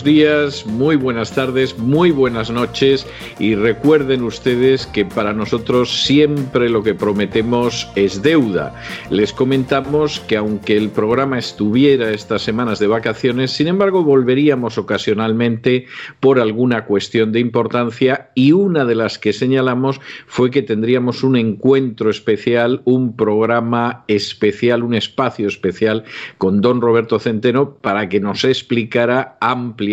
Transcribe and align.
buenos 0.00 0.16
días, 0.16 0.66
muy 0.66 0.96
buenas 0.96 1.32
tardes, 1.32 1.78
muy 1.78 2.10
buenas 2.10 2.50
noches 2.50 3.06
y 3.38 3.54
recuerden 3.54 4.22
ustedes 4.22 4.86
que 4.86 5.04
para 5.04 5.34
nosotros 5.34 6.04
siempre 6.04 6.70
lo 6.70 6.82
que 6.82 6.94
prometemos 6.94 7.90
es 7.96 8.22
deuda. 8.22 8.74
Les 9.10 9.32
comentamos 9.32 10.20
que 10.20 10.36
aunque 10.36 10.76
el 10.76 10.88
programa 10.88 11.38
estuviera 11.38 12.10
estas 12.10 12.42
semanas 12.42 12.78
de 12.78 12.86
vacaciones, 12.86 13.50
sin 13.50 13.68
embargo 13.68 14.02
volveríamos 14.02 14.78
ocasionalmente 14.78 15.86
por 16.18 16.40
alguna 16.40 16.86
cuestión 16.86 17.32
de 17.32 17.40
importancia 17.40 18.30
y 18.34 18.52
una 18.52 18.86
de 18.86 18.94
las 18.94 19.18
que 19.18 19.34
señalamos 19.34 20.00
fue 20.26 20.50
que 20.50 20.62
tendríamos 20.62 21.22
un 21.22 21.36
encuentro 21.36 22.08
especial, 22.08 22.80
un 22.84 23.16
programa 23.16 24.04
especial, 24.08 24.82
un 24.82 24.94
espacio 24.94 25.46
especial 25.46 26.04
con 26.38 26.62
don 26.62 26.80
Roberto 26.80 27.18
Centeno 27.18 27.74
para 27.74 28.08
que 28.08 28.20
nos 28.20 28.44
explicara 28.44 29.36
ampliamente 29.40 29.89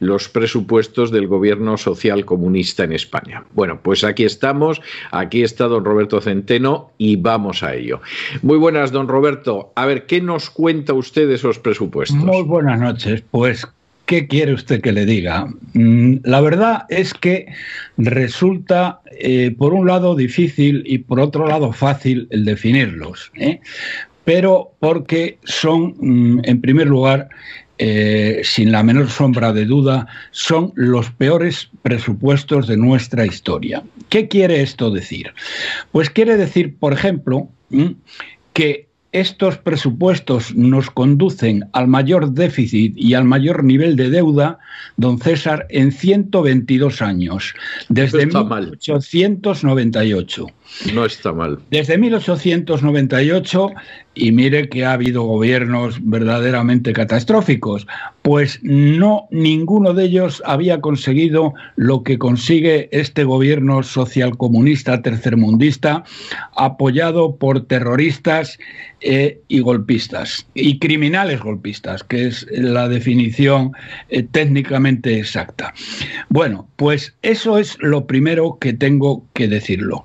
los 0.00 0.28
presupuestos 0.28 1.10
del 1.10 1.26
gobierno 1.26 1.76
social 1.76 2.24
comunista 2.24 2.84
en 2.84 2.92
España. 2.92 3.44
Bueno, 3.54 3.80
pues 3.82 4.04
aquí 4.04 4.24
estamos, 4.24 4.80
aquí 5.10 5.42
está 5.42 5.66
don 5.66 5.84
Roberto 5.84 6.20
Centeno 6.20 6.90
y 6.98 7.16
vamos 7.16 7.62
a 7.62 7.74
ello. 7.74 8.00
Muy 8.42 8.58
buenas, 8.58 8.92
don 8.92 9.08
Roberto. 9.08 9.72
A 9.76 9.86
ver, 9.86 10.06
¿qué 10.06 10.20
nos 10.20 10.50
cuenta 10.50 10.92
usted 10.92 11.28
de 11.28 11.34
esos 11.34 11.58
presupuestos? 11.58 12.16
Muy 12.16 12.42
buenas 12.42 12.80
noches. 12.80 13.22
Pues 13.30 13.66
¿Qué 14.06 14.26
quiere 14.26 14.52
usted 14.52 14.82
que 14.82 14.92
le 14.92 15.06
diga? 15.06 15.46
Mm, 15.72 16.16
la 16.24 16.40
verdad 16.42 16.82
es 16.90 17.14
que 17.14 17.46
resulta, 17.96 19.00
eh, 19.18 19.54
por 19.56 19.72
un 19.72 19.86
lado, 19.86 20.14
difícil 20.14 20.82
y 20.86 20.98
por 20.98 21.20
otro 21.20 21.46
lado, 21.46 21.72
fácil 21.72 22.28
el 22.30 22.44
definirlos. 22.44 23.32
¿eh? 23.34 23.60
Pero 24.24 24.72
porque 24.78 25.38
son, 25.44 25.94
mm, 25.98 26.40
en 26.44 26.60
primer 26.60 26.86
lugar, 26.86 27.30
eh, 27.78 28.40
sin 28.44 28.70
la 28.70 28.82
menor 28.82 29.10
sombra 29.10 29.52
de 29.52 29.64
duda, 29.64 30.06
son 30.30 30.72
los 30.76 31.10
peores 31.10 31.70
presupuestos 31.82 32.66
de 32.66 32.76
nuestra 32.76 33.26
historia. 33.26 33.82
¿Qué 34.08 34.28
quiere 34.28 34.62
esto 34.62 34.90
decir? 34.90 35.32
Pues 35.90 36.10
quiere 36.10 36.36
decir, 36.36 36.76
por 36.76 36.92
ejemplo, 36.92 37.48
que 38.52 38.88
estos 39.14 39.56
presupuestos 39.58 40.54
nos 40.56 40.90
conducen 40.90 41.68
al 41.72 41.86
mayor 41.86 42.32
déficit 42.32 42.94
y 42.96 43.14
al 43.14 43.24
mayor 43.24 43.62
nivel 43.62 43.94
de 43.94 44.10
deuda, 44.10 44.58
don 44.96 45.20
César, 45.20 45.68
en 45.70 45.92
122 45.92 47.00
años, 47.00 47.54
desde 47.88 48.26
1898. 48.26 50.46
No 50.92 51.04
está 51.04 51.32
mal. 51.32 51.58
Desde 51.70 51.96
1898, 51.98 53.70
y 54.14 54.32
mire 54.32 54.68
que 54.68 54.84
ha 54.84 54.92
habido 54.92 55.22
gobiernos 55.22 55.98
verdaderamente 56.02 56.92
catastróficos, 56.92 57.86
pues 58.22 58.58
no 58.62 59.26
ninguno 59.30 59.94
de 59.94 60.04
ellos 60.04 60.42
había 60.44 60.80
conseguido 60.80 61.54
lo 61.76 62.02
que 62.02 62.18
consigue 62.18 62.88
este 62.92 63.24
gobierno 63.24 63.82
socialcomunista 63.82 65.02
tercermundista, 65.02 66.04
apoyado 66.56 67.36
por 67.36 67.66
terroristas 67.66 68.58
eh, 69.00 69.40
y 69.48 69.60
golpistas, 69.60 70.46
y 70.54 70.78
criminales 70.78 71.40
golpistas, 71.40 72.02
que 72.02 72.26
es 72.26 72.46
la 72.50 72.88
definición 72.88 73.72
eh, 74.08 74.22
técnicamente 74.22 75.18
exacta. 75.18 75.72
Bueno, 76.28 76.68
pues 76.76 77.14
eso 77.22 77.58
es 77.58 77.76
lo 77.80 78.06
primero 78.06 78.58
que 78.60 78.72
tengo 78.72 79.24
que 79.34 79.48
decirlo 79.48 80.04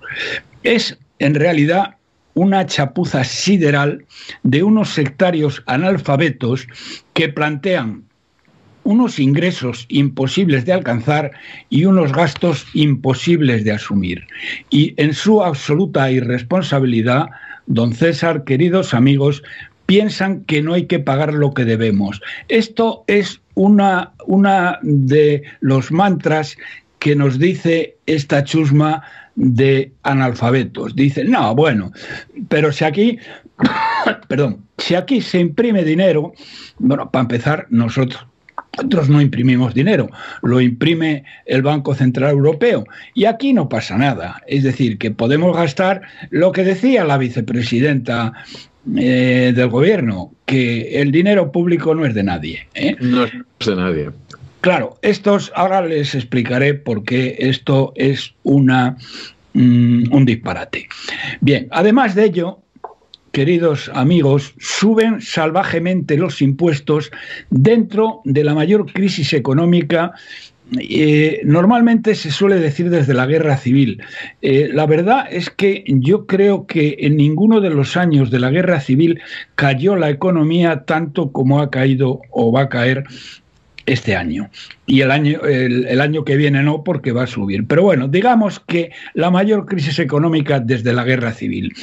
es 0.63 0.97
en 1.19 1.35
realidad 1.35 1.95
una 2.33 2.65
chapuza 2.65 3.23
sideral 3.23 4.05
de 4.43 4.63
unos 4.63 4.89
sectarios 4.89 5.63
analfabetos 5.65 6.67
que 7.13 7.29
plantean 7.29 8.03
unos 8.83 9.19
ingresos 9.19 9.85
imposibles 9.89 10.65
de 10.65 10.73
alcanzar 10.73 11.31
y 11.69 11.85
unos 11.85 12.13
gastos 12.13 12.65
imposibles 12.73 13.63
de 13.63 13.73
asumir. 13.73 14.25
Y 14.69 14.93
en 14.97 15.13
su 15.13 15.43
absoluta 15.43 16.09
irresponsabilidad, 16.11 17.27
don 17.67 17.93
César, 17.93 18.45
queridos 18.45 18.93
amigos, 18.93 19.43
piensan 19.85 20.43
que 20.45 20.61
no 20.61 20.73
hay 20.73 20.85
que 20.85 20.99
pagar 20.99 21.33
lo 21.33 21.53
que 21.53 21.65
debemos. 21.65 22.21
Esto 22.47 23.03
es 23.07 23.41
una, 23.53 24.13
una 24.25 24.79
de 24.81 25.43
los 25.59 25.91
mantras 25.91 26.57
que 26.99 27.15
nos 27.15 27.37
dice 27.37 27.97
esta 28.05 28.43
chusma 28.43 29.03
de 29.39 29.93
analfabetos. 30.03 30.95
Dicen, 30.95 31.31
no, 31.31 31.55
bueno, 31.55 31.91
pero 32.49 32.71
si 32.73 32.83
aquí, 32.83 33.17
perdón, 34.27 34.65
si 34.77 34.95
aquí 34.95 35.21
se 35.21 35.39
imprime 35.39 35.83
dinero, 35.83 36.33
bueno, 36.77 37.09
para 37.09 37.21
empezar, 37.21 37.67
nosotros 37.69 38.25
nosotros 38.77 39.09
no 39.09 39.19
imprimimos 39.19 39.73
dinero, 39.73 40.09
lo 40.43 40.61
imprime 40.61 41.23
el 41.45 41.63
Banco 41.63 41.95
Central 41.95 42.31
Europeo 42.31 42.85
y 43.13 43.25
aquí 43.25 43.51
no 43.51 43.67
pasa 43.67 43.97
nada. 43.97 44.41
Es 44.47 44.63
decir, 44.63 44.97
que 44.97 45.11
podemos 45.11 45.55
gastar 45.55 46.01
lo 46.29 46.51
que 46.51 46.63
decía 46.63 47.03
la 47.03 47.17
vicepresidenta 47.17 48.33
eh, 48.95 49.53
del 49.55 49.69
gobierno, 49.69 50.31
que 50.45 51.01
el 51.01 51.11
dinero 51.11 51.51
público 51.51 51.95
no 51.95 52.05
es 52.05 52.13
de 52.13 52.23
nadie. 52.23 52.67
¿eh? 52.75 52.95
No 53.01 53.25
es 53.25 53.31
de 53.65 53.75
nadie. 53.75 54.09
Claro, 54.61 54.97
estos, 55.01 55.51
ahora 55.55 55.81
les 55.81 56.15
explicaré 56.15 56.73
por 56.73 57.03
qué 57.03 57.35
esto 57.39 57.93
es 57.95 58.33
una, 58.43 58.97
mm, 59.53 60.13
un 60.13 60.25
disparate. 60.25 60.87
Bien, 61.39 61.67
además 61.71 62.13
de 62.13 62.25
ello, 62.25 62.59
queridos 63.31 63.89
amigos, 63.93 64.53
suben 64.59 65.21
salvajemente 65.21 66.17
los 66.17 66.41
impuestos 66.41 67.09
dentro 67.49 68.21
de 68.25 68.43
la 68.43 68.53
mayor 68.53 68.91
crisis 68.91 69.31
económica 69.33 70.13
eh, 70.77 71.41
normalmente 71.45 72.13
se 72.13 72.29
suele 72.29 72.57
decir 72.57 72.89
desde 72.89 73.15
la 73.15 73.25
guerra 73.25 73.57
civil. 73.57 74.03
Eh, 74.41 74.69
la 74.71 74.85
verdad 74.85 75.25
es 75.31 75.49
que 75.49 75.83
yo 75.87 76.27
creo 76.27 76.67
que 76.67 76.97
en 76.99 77.17
ninguno 77.17 77.59
de 77.59 77.71
los 77.71 77.97
años 77.97 78.29
de 78.29 78.39
la 78.39 78.51
guerra 78.51 78.79
civil 78.79 79.19
cayó 79.55 79.95
la 79.95 80.09
economía 80.09 80.83
tanto 80.85 81.31
como 81.31 81.59
ha 81.59 81.71
caído 81.71 82.21
o 82.29 82.51
va 82.51 82.63
a 82.63 82.69
caer 82.69 83.03
este 83.89 84.15
año. 84.15 84.49
Y 84.85 85.01
el 85.01 85.11
año, 85.11 85.41
el, 85.41 85.99
año 86.01 86.23
que 86.23 86.37
viene 86.37 86.63
no, 86.63 86.83
porque 86.83 87.11
va 87.11 87.23
a 87.23 87.27
subir. 87.27 87.65
Pero 87.67 87.83
bueno, 87.83 88.07
digamos 88.07 88.59
que 88.59 88.91
la 89.13 89.31
mayor 89.31 89.65
crisis 89.65 89.99
económica 89.99 90.59
desde 90.59 90.93
la 90.93 91.03
guerra 91.03 91.33
civil. 91.33 91.73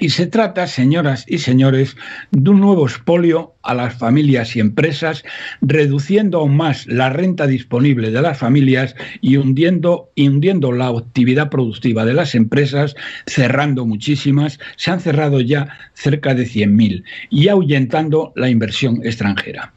Y 0.00 0.08
se 0.08 0.26
trata, 0.26 0.66
señoras 0.66 1.26
y 1.28 1.38
señores, 1.38 1.96
de 2.30 2.50
un 2.50 2.60
nuevo 2.60 2.86
expolio 2.86 3.54
a 3.62 3.74
las 3.74 3.94
familias 3.94 4.56
y 4.56 4.60
empresas, 4.60 5.22
reduciendo 5.60 6.38
aún 6.38 6.56
más 6.56 6.86
la 6.86 7.10
renta 7.10 7.46
disponible 7.46 8.10
de 8.10 8.22
las 8.22 8.38
familias 8.38 8.96
y 9.20 9.36
hundiendo, 9.36 10.10
hundiendo 10.16 10.72
la 10.72 10.88
actividad 10.88 11.50
productiva 11.50 12.06
de 12.06 12.14
las 12.14 12.34
empresas, 12.34 12.96
cerrando 13.26 13.84
muchísimas, 13.84 14.58
se 14.76 14.90
han 14.90 15.00
cerrado 15.00 15.40
ya 15.40 15.68
cerca 15.92 16.34
de 16.34 16.44
100.000 16.46 17.04
y 17.28 17.48
ahuyentando 17.48 18.32
la 18.34 18.48
inversión 18.48 19.02
extranjera. 19.04 19.74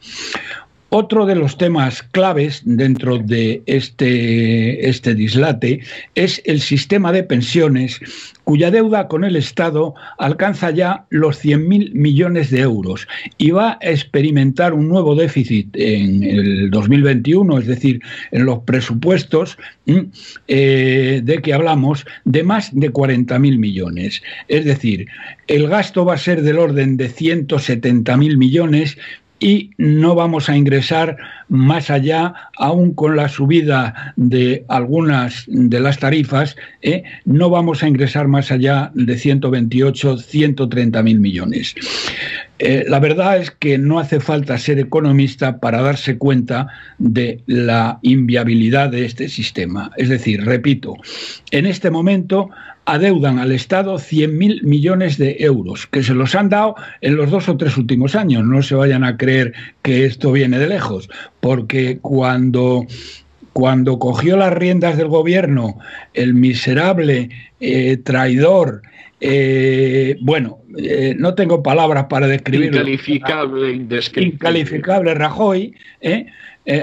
Otro 0.89 1.25
de 1.25 1.35
los 1.35 1.57
temas 1.57 2.03
claves 2.03 2.61
dentro 2.63 3.17
de 3.17 3.63
este, 3.65 4.87
este 4.87 5.15
dislate 5.15 5.81
es 6.13 6.41
el 6.45 6.61
sistema 6.61 7.11
de 7.11 7.23
pensiones, 7.23 7.99
cuya 8.43 8.69
deuda 8.69 9.07
con 9.07 9.23
el 9.23 9.35
Estado 9.35 9.95
alcanza 10.19 10.69
ya 10.69 11.05
los 11.09 11.43
100.000 11.43 11.91
millones 11.93 12.51
de 12.51 12.61
euros 12.61 13.07
y 13.37 13.49
va 13.51 13.79
a 13.81 13.89
experimentar 13.89 14.73
un 14.73 14.87
nuevo 14.87 15.15
déficit 15.15 15.75
en 15.75 16.23
el 16.23 16.69
2021, 16.69 17.57
es 17.57 17.67
decir, 17.67 17.99
en 18.31 18.45
los 18.45 18.59
presupuestos 18.59 19.57
eh, 20.47 21.21
de 21.23 21.41
que 21.41 21.53
hablamos, 21.53 22.05
de 22.23 22.43
más 22.43 22.69
de 22.73 22.93
40.000 22.93 23.57
millones. 23.57 24.21
Es 24.47 24.63
decir, 24.63 25.07
el 25.47 25.67
gasto 25.67 26.05
va 26.05 26.13
a 26.13 26.19
ser 26.19 26.43
del 26.43 26.59
orden 26.59 26.95
de 26.95 27.09
170.000 27.09 28.37
millones 28.37 28.97
y 29.45 29.69
no 29.77 30.15
vamos 30.15 30.49
a 30.49 30.57
ingresar 30.57 31.17
más 31.49 31.91
allá, 31.91 32.33
aún 32.57 32.95
con 32.95 33.15
la 33.15 33.29
subida 33.29 34.15
de 34.15 34.65
algunas 34.69 35.43
de 35.45 35.79
las 35.79 35.99
tarifas, 35.99 36.55
¿eh? 36.81 37.03
no 37.25 37.51
vamos 37.51 37.83
a 37.83 37.87
ingresar 37.87 38.27
más 38.27 38.51
allá 38.51 38.89
de 38.95 39.15
128, 39.15 40.17
130 40.17 41.03
mil 41.03 41.19
millones. 41.19 41.75
Eh, 42.57 42.85
la 42.87 42.99
verdad 42.99 43.37
es 43.37 43.51
que 43.51 43.77
no 43.77 43.99
hace 43.99 44.19
falta 44.19 44.57
ser 44.57 44.79
economista 44.79 45.59
para 45.59 45.83
darse 45.83 46.17
cuenta 46.17 46.65
de 46.97 47.43
la 47.45 47.99
inviabilidad 48.01 48.89
de 48.89 49.05
este 49.05 49.29
sistema. 49.29 49.91
Es 49.95 50.09
decir, 50.09 50.43
repito, 50.43 50.95
en 51.51 51.67
este 51.67 51.91
momento 51.91 52.49
adeudan 52.85 53.39
al 53.39 53.51
Estado 53.51 53.95
100.000 53.95 54.63
millones 54.63 55.17
de 55.17 55.37
euros, 55.39 55.87
que 55.87 56.03
se 56.03 56.13
los 56.13 56.35
han 56.35 56.49
dado 56.49 56.75
en 57.01 57.15
los 57.15 57.31
dos 57.31 57.49
o 57.49 57.57
tres 57.57 57.77
últimos 57.77 58.15
años. 58.15 58.43
No 58.45 58.61
se 58.61 58.75
vayan 58.75 59.03
a 59.03 59.17
creer 59.17 59.53
que 59.81 60.05
esto 60.05 60.31
viene 60.31 60.59
de 60.59 60.67
lejos, 60.67 61.09
porque 61.39 61.99
cuando 61.99 62.85
cuando 63.55 63.99
cogió 63.99 64.35
las 64.35 64.51
riendas 64.51 64.97
del 64.97 65.07
gobierno 65.07 65.79
el 66.13 66.33
miserable 66.33 67.29
eh, 67.61 67.95
traidor, 68.03 68.81
eh, 69.21 70.17
bueno, 70.19 70.59
eh, 70.77 71.15
no 71.17 71.35
tengo 71.35 71.63
palabras 71.63 72.07
para 72.09 72.27
describirlo. 72.27 72.79
Incalificable, 72.79 73.71
Incalificable 74.17 75.13
Rajoy, 75.13 75.73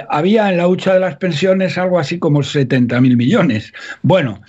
había 0.08 0.50
en 0.50 0.56
la 0.56 0.66
hucha 0.66 0.94
de 0.94 1.00
las 1.00 1.16
pensiones 1.16 1.76
algo 1.76 1.98
así 1.98 2.19
como 2.19 2.40
70.000 2.40 3.16
millones. 3.16 3.75
Bueno, 4.00 4.40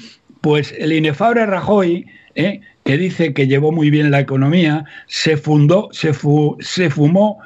pues 0.44 0.75
el 0.78 0.92
inefable 0.92 1.45
Rajoy, 1.45 2.06
que 2.36 2.98
dice 2.98 3.34
que 3.34 3.48
llevó 3.48 3.72
muy 3.72 3.90
bien 3.90 4.12
la 4.12 4.19
economía, 4.19 4.84
se 5.07 5.38
fundó, 5.38 5.88
se, 5.94 6.12
fumó, 6.13 7.40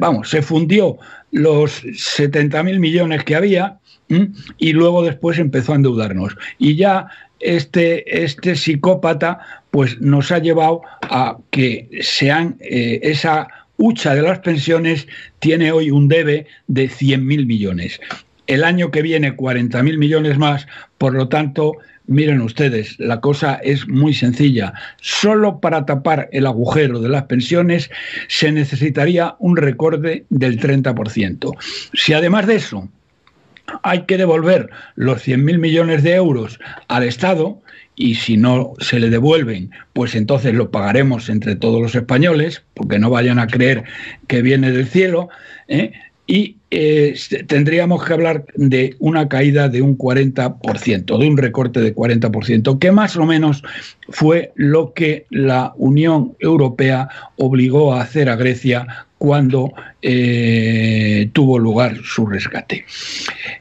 vamos, 0.00 0.28
se 0.28 0.42
fundió 0.42 0.98
los 1.30 1.84
70.000 1.84 2.80
millones 2.80 3.22
que 3.22 3.36
había 3.36 3.78
y 4.58 4.72
luego 4.72 5.04
después 5.04 5.38
empezó 5.38 5.72
a 5.72 5.76
endeudarnos. 5.76 6.36
Y 6.58 6.74
ya 6.74 7.06
este, 7.38 8.24
este 8.24 8.56
psicópata 8.56 9.38
pues 9.70 10.00
nos 10.00 10.32
ha 10.32 10.38
llevado 10.40 10.82
a 11.02 11.38
que 11.50 11.88
sean 12.00 12.56
eh, 12.58 12.98
esa 13.04 13.46
hucha 13.76 14.16
de 14.16 14.22
las 14.22 14.40
pensiones 14.40 15.06
tiene 15.38 15.70
hoy 15.70 15.92
un 15.92 16.08
debe 16.08 16.46
de 16.66 16.88
100.000 16.88 17.46
millones. 17.46 18.00
El 18.48 18.64
año 18.64 18.90
que 18.90 19.02
viene 19.02 19.36
40.000 19.36 19.98
millones 19.98 20.36
más, 20.36 20.66
por 20.98 21.14
lo 21.14 21.28
tanto, 21.28 21.78
miren 22.12 22.40
ustedes, 22.40 22.98
la 22.98 23.20
cosa 23.20 23.54
es 23.62 23.88
muy 23.88 24.14
sencilla. 24.14 24.72
Solo 25.00 25.60
para 25.60 25.86
tapar 25.86 26.28
el 26.32 26.46
agujero 26.46 27.00
de 27.00 27.08
las 27.08 27.24
pensiones 27.24 27.90
se 28.28 28.52
necesitaría 28.52 29.34
un 29.38 29.56
recorte 29.56 30.24
del 30.30 30.60
30%. 30.60 31.56
Si 31.94 32.12
además 32.12 32.46
de 32.46 32.56
eso 32.56 32.88
hay 33.82 34.02
que 34.02 34.18
devolver 34.18 34.70
los 34.96 35.26
100.000 35.26 35.58
millones 35.58 36.02
de 36.02 36.14
euros 36.14 36.58
al 36.88 37.04
Estado 37.04 37.60
y 37.94 38.14
si 38.14 38.36
no 38.36 38.72
se 38.78 38.98
le 38.98 39.10
devuelven, 39.10 39.70
pues 39.92 40.14
entonces 40.14 40.54
lo 40.54 40.70
pagaremos 40.70 41.28
entre 41.28 41.56
todos 41.56 41.80
los 41.80 41.94
españoles, 41.94 42.62
porque 42.74 42.98
no 42.98 43.10
vayan 43.10 43.38
a 43.38 43.46
creer 43.46 43.84
que 44.28 44.42
viene 44.42 44.72
del 44.72 44.86
cielo, 44.86 45.28
¿eh? 45.68 45.92
y 46.26 46.56
eh, 46.74 47.14
tendríamos 47.48 48.02
que 48.02 48.14
hablar 48.14 48.46
de 48.54 48.96
una 48.98 49.28
caída 49.28 49.68
de 49.68 49.82
un 49.82 49.98
40%, 49.98 51.18
de 51.18 51.28
un 51.28 51.36
recorte 51.36 51.80
de 51.80 51.94
40%, 51.94 52.78
que 52.78 52.90
más 52.90 53.14
o 53.18 53.26
menos 53.26 53.62
fue 54.08 54.52
lo 54.54 54.94
que 54.94 55.26
la 55.28 55.74
Unión 55.76 56.34
Europea 56.40 57.10
obligó 57.36 57.92
a 57.92 58.00
hacer 58.00 58.30
a 58.30 58.36
Grecia 58.36 58.86
cuando 59.18 59.74
eh, 60.00 61.28
tuvo 61.34 61.58
lugar 61.58 61.98
su 62.02 62.24
rescate. 62.24 62.86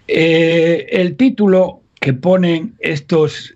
Eh, 0.08 0.88
el 0.90 1.18
título 1.18 1.82
que 2.00 2.14
ponen 2.14 2.76
estos, 2.80 3.54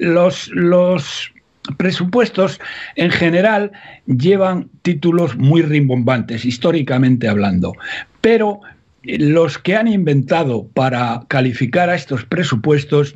los, 0.00 0.48
los 0.48 1.32
presupuestos 1.78 2.60
en 2.96 3.10
general 3.10 3.72
llevan 4.06 4.68
títulos 4.82 5.34
muy 5.38 5.62
rimbombantes, 5.62 6.44
históricamente 6.44 7.26
hablando, 7.26 7.72
pero 8.20 8.60
los 9.02 9.58
que 9.58 9.76
han 9.76 9.88
inventado 9.88 10.66
para 10.68 11.22
calificar 11.28 11.88
a 11.90 11.94
estos 11.94 12.24
presupuestos, 12.24 13.14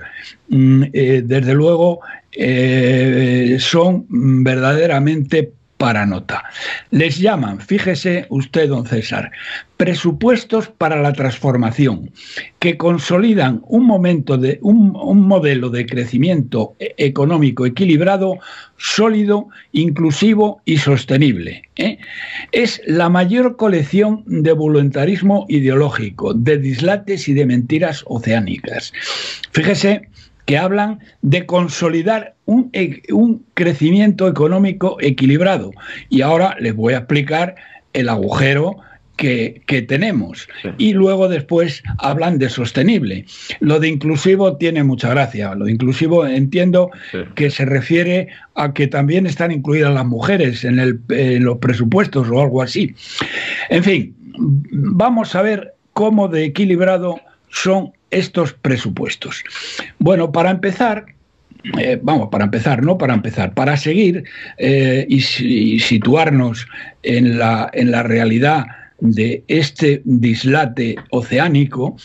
mm, 0.48 0.84
eh, 0.92 1.22
desde 1.24 1.54
luego, 1.54 2.00
eh, 2.32 3.56
son 3.58 4.06
verdaderamente 4.08 5.52
para 5.82 6.06
nota. 6.06 6.44
Les 6.92 7.18
llaman, 7.18 7.58
fíjese 7.58 8.26
usted, 8.28 8.68
don 8.68 8.86
César, 8.86 9.32
presupuestos 9.76 10.68
para 10.68 11.02
la 11.02 11.12
transformación, 11.12 12.12
que 12.60 12.76
consolidan 12.76 13.62
un, 13.66 13.84
momento 13.84 14.38
de, 14.38 14.60
un, 14.62 14.92
modelo 15.26 15.70
de 15.70 15.84
crecimiento 15.84 16.76
e-, 16.78 16.94
económico 16.98 17.66
equilibrado, 17.66 18.38
sólido, 18.76 19.48
inclusivo 19.72 20.60
y 20.64 20.76
sostenible. 20.76 21.64
¿eh? 21.74 21.98
Es 22.52 22.80
la 22.86 23.08
mayor 23.08 23.56
colección 23.56 24.22
de 24.26 24.52
voluntarismo 24.52 25.46
ideológico, 25.48 26.32
de 26.32 26.58
dislates 26.58 27.28
y 27.28 27.34
de 27.34 27.44
mentiras 27.44 28.04
oceánicas. 28.06 28.92
Fíjese 29.50 30.08
que 30.46 30.58
hablan 30.58 31.00
de 31.22 31.46
consolidar 31.46 32.34
un, 32.46 32.70
e, 32.72 33.02
un, 33.12 33.44
crecimiento 33.54 34.28
económico 34.28 34.96
equilibrado. 35.00 35.70
Y 36.08 36.22
ahora 36.22 36.56
les 36.60 36.74
voy 36.74 36.94
a 36.94 36.98
explicar 36.98 37.54
el 37.92 38.08
agujero 38.08 38.78
que, 39.16 39.84
tenemos. 39.88 40.48
Y 40.78 40.94
luego 40.94 41.28
después 41.28 41.82
hablan 41.98 42.38
de 42.38 42.48
sostenible. 42.48 43.24
Lo 43.60 43.78
de 43.78 43.88
inclusivo 43.88 44.56
tiene 44.56 44.82
mucha 44.82 45.10
gracia. 45.10 45.54
Lo 45.54 45.66
de 45.66 45.72
inclusivo 45.72 46.26
entiendo 46.26 46.90
que 47.34 47.50
se 47.50 47.64
refiere 47.64 48.28
a 48.54 48.72
que 48.72 48.88
también 48.88 49.26
están 49.26 49.52
incluidas 49.52 49.94
las 49.94 50.06
mujeres 50.06 50.64
en, 50.64 50.78
el, 50.78 51.00
en 51.10 51.44
los 51.44 51.58
presupuestos 51.58 52.28
o 52.30 52.40
algo 52.40 52.62
así. 52.62 52.94
En 53.68 53.84
fin, 53.84 54.16
vamos 54.72 55.34
a 55.34 55.42
ver 55.42 55.74
cómo 55.92 56.28
de 56.28 56.44
equilibrado 56.44 57.20
son 57.50 57.92
estos 58.12 58.52
presupuestos? 58.52 59.42
Bueno, 59.98 60.30
para 60.30 60.50
empezar, 60.50 61.06
eh, 61.78 61.98
vamos, 62.00 62.28
para 62.30 62.44
empezar, 62.44 62.82
no 62.82 62.96
para 62.98 63.14
empezar, 63.14 63.54
para 63.54 63.76
seguir 63.76 64.24
eh, 64.58 65.06
y, 65.08 65.80
situarnos 65.80 66.66
en 67.02 67.38
la, 67.38 67.70
en 67.72 67.90
la 67.90 68.02
realidad 68.02 68.66
de 69.00 69.42
este 69.48 70.02
dislate 70.04 70.94
oceánico, 71.10 71.96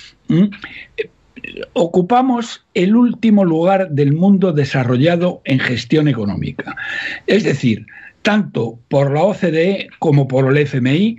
ocupamos 1.73 2.65
el 2.73 2.95
último 2.95 3.45
lugar 3.45 3.89
del 3.91 4.13
mundo 4.13 4.51
desarrollado 4.51 5.41
en 5.45 5.59
gestión 5.59 6.07
económica. 6.07 6.75
Es 7.27 7.43
decir, 7.43 7.85
tanto 8.27 8.77
por 8.89 9.13
la 9.13 9.23
OCDE 9.23 9.87
como 9.99 10.27
por 10.27 10.51
el 10.51 10.57
FMI, 10.57 11.17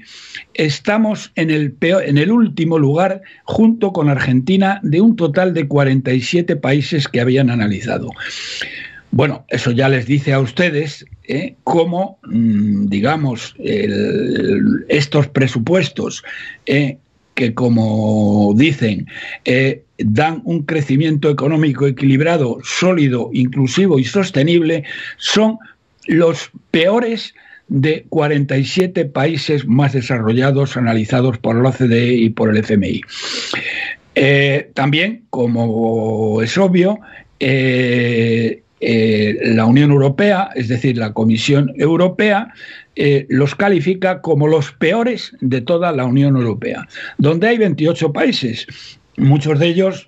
estamos 0.52 1.32
en 1.36 1.50
el, 1.50 1.74
en 1.80 2.18
el 2.18 2.30
último 2.30 2.78
lugar 2.78 3.22
junto 3.44 3.94
con 3.94 4.10
Argentina 4.10 4.78
de 4.82 5.00
un 5.00 5.16
total 5.16 5.54
de 5.54 5.66
47 5.66 6.56
países 6.56 7.08
que 7.08 7.22
habían 7.22 7.48
analizado. 7.48 8.10
Bueno, 9.10 9.46
eso 9.48 9.70
ya 9.70 9.88
les 9.88 10.04
dice 10.04 10.34
a 10.34 10.40
ustedes 10.40 11.06
¿eh? 11.24 11.54
cómo, 11.64 12.18
mm, 12.24 12.88
digamos, 12.88 13.54
estos 14.88 15.28
presupuestos 15.28 16.22
eh, 16.66 16.98
que, 17.34 17.54
como 17.54 18.52
dicen, 18.54 19.06
eh, 19.46 19.82
dan 19.96 20.42
un 20.44 20.64
crecimiento 20.64 21.30
económico 21.30 21.86
equilibrado, 21.86 22.58
sólido, 22.64 23.30
inclusivo 23.32 23.98
y 23.98 24.04
sostenible, 24.04 24.84
son 25.16 25.56
los 26.08 26.50
peores 26.70 27.34
de 27.68 28.06
47 28.08 29.04
países 29.04 29.66
más 29.66 29.92
desarrollados 29.92 30.76
analizados 30.76 31.38
por 31.38 31.62
la 31.62 31.68
OCDE 31.68 32.14
y 32.14 32.30
por 32.30 32.50
el 32.50 32.56
FMI. 32.56 33.02
Eh, 34.14 34.70
también, 34.74 35.24
como 35.30 36.42
es 36.42 36.56
obvio, 36.58 36.98
eh, 37.38 38.62
eh, 38.80 39.38
la 39.42 39.66
Unión 39.66 39.90
Europea, 39.92 40.50
es 40.54 40.68
decir, 40.68 40.96
la 40.96 41.12
Comisión 41.12 41.72
Europea, 41.76 42.52
los 43.28 43.54
califica 43.54 44.20
como 44.22 44.48
los 44.48 44.72
peores 44.72 45.30
de 45.40 45.60
toda 45.60 45.92
la 45.92 46.04
Unión 46.04 46.34
Europea, 46.34 46.88
donde 47.16 47.46
hay 47.46 47.58
28 47.58 48.12
países, 48.12 48.66
muchos 49.16 49.60
de 49.60 49.68
ellos 49.68 50.07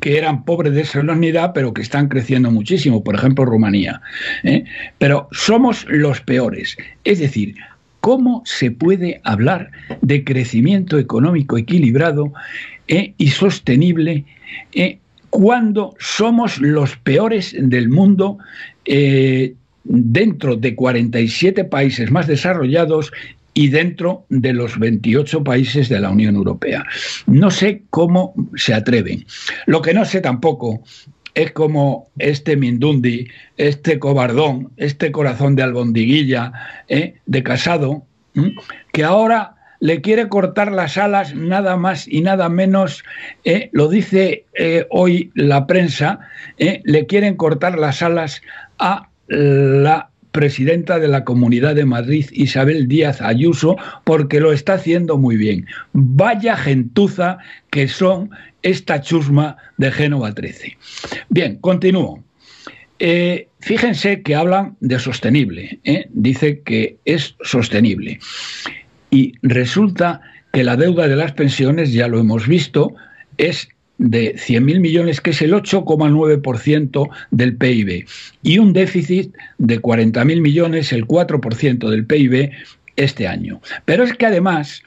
que 0.00 0.18
eran 0.18 0.44
pobres 0.44 0.74
de 0.74 0.84
solemnidad, 0.84 1.52
pero 1.54 1.72
que 1.72 1.82
están 1.82 2.08
creciendo 2.08 2.50
muchísimo, 2.50 3.02
por 3.02 3.14
ejemplo 3.14 3.44
Rumanía. 3.44 4.00
¿eh? 4.44 4.64
Pero 4.98 5.28
somos 5.32 5.86
los 5.88 6.20
peores. 6.20 6.76
Es 7.04 7.18
decir, 7.18 7.56
¿cómo 8.00 8.42
se 8.44 8.70
puede 8.70 9.20
hablar 9.24 9.70
de 10.02 10.24
crecimiento 10.24 10.98
económico 10.98 11.58
equilibrado 11.58 12.32
¿eh? 12.88 13.14
y 13.18 13.28
sostenible 13.28 14.24
¿eh? 14.72 14.98
cuando 15.30 15.94
somos 15.98 16.58
los 16.58 16.96
peores 16.96 17.54
del 17.58 17.88
mundo? 17.88 18.38
dentro 19.84 20.56
de 20.56 20.74
47 20.74 21.64
países 21.64 22.10
más 22.10 22.26
desarrollados 22.26 23.12
y 23.58 23.66
dentro 23.70 24.24
de 24.28 24.52
los 24.52 24.78
28 24.78 25.42
países 25.42 25.88
de 25.88 25.98
la 25.98 26.10
Unión 26.10 26.36
Europea. 26.36 26.86
No 27.26 27.50
sé 27.50 27.82
cómo 27.90 28.32
se 28.54 28.72
atreven. 28.72 29.26
Lo 29.66 29.82
que 29.82 29.92
no 29.92 30.04
sé 30.04 30.20
tampoco 30.20 30.80
es 31.34 31.50
como 31.50 32.08
este 32.20 32.56
Mindundi, 32.56 33.26
este 33.56 33.98
cobardón, 33.98 34.70
este 34.76 35.10
corazón 35.10 35.56
de 35.56 35.64
albondiguilla, 35.64 36.52
¿eh? 36.86 37.14
de 37.26 37.42
casado, 37.42 38.04
que 38.92 39.02
ahora 39.02 39.56
le 39.80 40.02
quiere 40.02 40.28
cortar 40.28 40.70
las 40.70 40.96
alas 40.96 41.34
nada 41.34 41.76
más 41.76 42.06
y 42.06 42.20
nada 42.20 42.48
menos, 42.48 43.02
¿eh? 43.42 43.70
lo 43.72 43.88
dice 43.88 44.44
eh, 44.54 44.86
hoy 44.90 45.32
la 45.34 45.66
prensa, 45.66 46.20
le 46.58 47.06
quieren 47.06 47.34
cortar 47.34 47.76
las 47.76 48.02
alas 48.02 48.40
a 48.78 49.08
la 49.26 50.10
presidenta 50.38 51.00
de 51.00 51.08
la 51.08 51.24
Comunidad 51.24 51.74
de 51.74 51.84
Madrid, 51.84 52.26
Isabel 52.30 52.86
Díaz 52.86 53.20
Ayuso, 53.20 53.76
porque 54.04 54.38
lo 54.38 54.52
está 54.52 54.74
haciendo 54.74 55.18
muy 55.18 55.36
bien. 55.36 55.66
Vaya 55.92 56.56
gentuza 56.56 57.38
que 57.70 57.88
son 57.88 58.30
esta 58.62 59.00
chusma 59.00 59.56
de 59.78 59.90
Génova 59.90 60.32
13. 60.32 60.78
Bien, 61.28 61.56
continúo. 61.56 62.22
Eh, 63.00 63.48
fíjense 63.58 64.22
que 64.22 64.36
hablan 64.36 64.76
de 64.78 65.00
sostenible, 65.00 65.80
¿eh? 65.82 66.06
dice 66.10 66.60
que 66.60 66.98
es 67.04 67.34
sostenible. 67.42 68.20
Y 69.10 69.32
resulta 69.42 70.20
que 70.52 70.62
la 70.62 70.76
deuda 70.76 71.08
de 71.08 71.16
las 71.16 71.32
pensiones, 71.32 71.92
ya 71.92 72.06
lo 72.06 72.20
hemos 72.20 72.46
visto, 72.46 72.94
es 73.38 73.70
de 73.98 74.36
100.000 74.36 74.80
millones, 74.80 75.20
que 75.20 75.30
es 75.30 75.42
el 75.42 75.52
8,9% 75.52 77.08
del 77.30 77.56
PIB, 77.56 78.06
y 78.42 78.58
un 78.58 78.72
déficit 78.72 79.34
de 79.58 79.82
40.000 79.82 80.40
millones, 80.40 80.92
el 80.92 81.06
4% 81.06 81.88
del 81.88 82.06
PIB 82.06 82.50
este 82.96 83.26
año. 83.26 83.60
Pero 83.84 84.04
es 84.04 84.14
que 84.14 84.26
además 84.26 84.82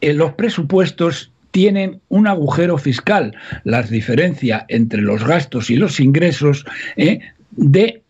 en 0.00 0.18
los 0.18 0.34
presupuestos 0.34 1.30
tienen 1.52 2.00
un 2.08 2.26
agujero 2.26 2.78
fiscal, 2.78 3.34
la 3.64 3.82
diferencia 3.82 4.64
entre 4.68 5.02
los 5.02 5.24
gastos 5.24 5.70
y 5.70 5.76
los 5.76 6.00
ingresos 6.00 6.64
¿eh? 6.96 7.20
de 7.52 8.02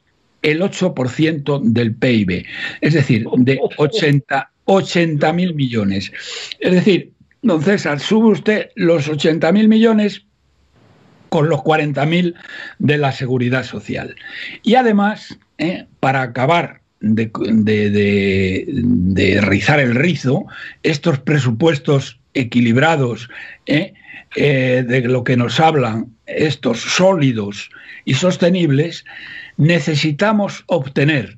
el 0.42 0.60
8% 0.60 1.62
del 1.62 1.94
PIB, 1.94 2.44
es 2.80 2.94
decir, 2.94 3.26
de 3.36 3.60
80 3.76 5.32
mil 5.32 5.54
millones. 5.54 6.12
Es 6.58 6.72
decir, 6.72 7.11
don 7.42 7.62
César, 7.62 8.00
sube 8.00 8.28
usted 8.28 8.70
los 8.76 9.08
80 9.08 9.52
mil 9.52 9.68
millones 9.68 10.24
con 11.28 11.48
los 11.48 11.62
40 11.62 12.04
mil 12.06 12.34
de 12.78 12.98
la 12.98 13.12
seguridad 13.12 13.64
social. 13.64 14.14
Y 14.62 14.74
además, 14.76 15.38
¿eh? 15.58 15.86
para 16.00 16.22
acabar 16.22 16.82
de, 17.00 17.30
rizar 19.42 19.80
el 19.80 19.94
rizo, 19.94 20.44
estos 20.82 21.18
presupuestos 21.18 22.20
equilibrados, 22.34 23.28
¿eh? 23.66 23.94
Eh, 24.34 24.82
de 24.86 25.02
lo 25.02 25.24
que 25.24 25.36
nos 25.36 25.60
hablan, 25.60 26.06
estos 26.26 26.80
sólidos 26.80 27.70
y 28.06 28.14
sostenibles, 28.14 29.04
necesitamos 29.58 30.64
obtener 30.68 31.36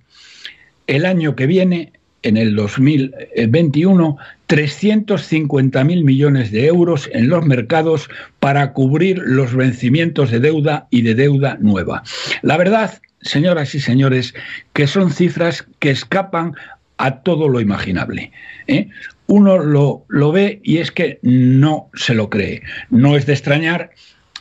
el 0.87 1.05
año 1.05 1.35
que 1.35 1.47
viene, 1.47 1.93
en 2.23 2.37
el 2.37 2.55
2021, 2.57 4.17
350.000 4.49 6.05
millones 6.05 6.51
de 6.51 6.67
euros 6.67 7.09
en 7.13 7.29
los 7.29 7.45
mercados 7.47 8.09
para 8.41 8.73
cubrir 8.73 9.19
los 9.25 9.55
vencimientos 9.55 10.31
de 10.31 10.41
deuda 10.41 10.87
y 10.91 11.03
de 11.03 11.15
deuda 11.15 11.57
nueva. 11.61 12.03
La 12.43 12.57
verdad, 12.57 13.01
señoras 13.23 13.75
y 13.75 13.81
señores, 13.81 14.35
que 14.73 14.87
son 14.87 15.11
cifras 15.11 15.67
que 15.79 15.91
escapan 15.91 16.55
a 16.99 17.23
todo 17.23 17.49
lo 17.49 17.61
imaginable. 17.61 18.33
¿eh? 18.67 18.89
Uno 19.27 19.59
lo, 19.59 20.05
lo 20.09 20.33
ve 20.33 20.61
y 20.63 20.79
es 20.79 20.91
que 20.91 21.19
no 21.23 21.89
se 21.95 22.15
lo 22.15 22.29
cree. 22.31 22.63
No 22.91 23.17
es 23.17 23.27
de 23.27 23.33
extrañar, 23.33 23.91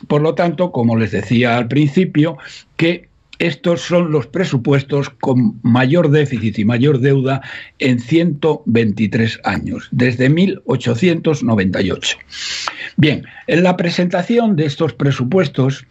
por 0.06 0.20
lo 0.20 0.34
tanto, 0.34 0.70
como 0.70 0.96
les 0.96 1.12
decía 1.12 1.56
al 1.56 1.68
principio, 1.68 2.36
que 2.76 3.08
estos 3.38 3.82
son 3.82 4.12
los 4.12 4.26
presupuestos 4.26 5.10
con 5.10 5.58
mayor 5.62 6.10
déficit 6.10 6.58
y 6.58 6.64
mayor 6.64 7.00
deuda 7.00 7.42
en 7.78 7.98
123 7.98 9.40
años, 9.44 9.88
desde 9.90 10.28
1898. 10.28 12.18
Bien, 12.96 13.24
en 13.46 13.62
la 13.62 13.76
presentación 13.76 14.56
de 14.56 14.66
estos 14.66 14.94
presupuestos, 14.94 15.86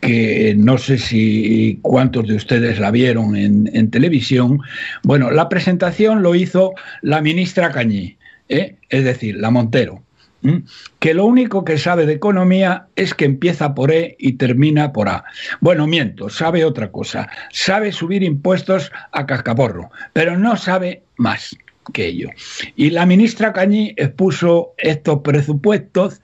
que 0.00 0.54
no 0.56 0.78
sé 0.78 0.98
si 0.98 1.78
cuántos 1.82 2.28
de 2.28 2.34
ustedes 2.36 2.78
la 2.78 2.90
vieron 2.90 3.34
en, 3.34 3.90
televisión, 3.90 4.60
bueno, 5.02 5.30
la 5.30 5.48
presentación 5.48 6.22
lo 6.22 6.34
hizo 6.34 6.74
la 7.02 7.20
ministra 7.20 7.72
Cañí, 7.72 8.16
¿eh? 8.48 8.76
es 8.88 9.04
decir, 9.04 9.36
la 9.36 9.50
Montero 9.50 10.05
que 10.98 11.14
lo 11.14 11.26
único 11.26 11.64
que 11.64 11.78
sabe 11.78 12.06
de 12.06 12.14
economía 12.14 12.86
es 12.96 13.14
que 13.14 13.24
empieza 13.24 13.74
por 13.74 13.92
E 13.92 14.16
y 14.18 14.34
termina 14.34 14.92
por 14.92 15.08
A. 15.08 15.24
Bueno, 15.60 15.86
miento, 15.86 16.28
sabe 16.28 16.64
otra 16.64 16.90
cosa. 16.90 17.28
Sabe 17.52 17.92
subir 17.92 18.22
impuestos 18.22 18.90
a 19.12 19.26
cascaporro, 19.26 19.90
pero 20.12 20.38
no 20.38 20.56
sabe 20.56 21.02
más 21.16 21.56
que 21.92 22.06
ello. 22.06 22.30
Y 22.74 22.90
la 22.90 23.06
ministra 23.06 23.52
Cañí 23.52 23.94
expuso 23.96 24.74
estos 24.78 25.20
presupuestos 25.20 26.20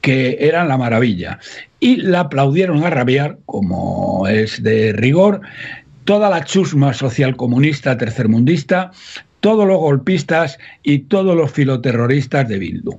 que 0.00 0.36
eran 0.40 0.68
la 0.68 0.76
maravilla. 0.76 1.38
Y 1.80 1.96
la 1.96 2.20
aplaudieron 2.20 2.84
a 2.84 2.90
rabiar, 2.90 3.38
como 3.46 4.26
es 4.28 4.62
de 4.62 4.92
rigor, 4.92 5.40
toda 6.04 6.30
la 6.30 6.44
chusma 6.44 6.92
social 6.92 7.36
comunista 7.36 7.96
tercermundista, 7.96 8.90
todos 9.40 9.66
los 9.66 9.78
golpistas 9.78 10.58
y 10.82 11.00
todos 11.00 11.36
los 11.36 11.52
filoterroristas 11.52 12.48
de 12.48 12.58
Bildu. 12.58 12.98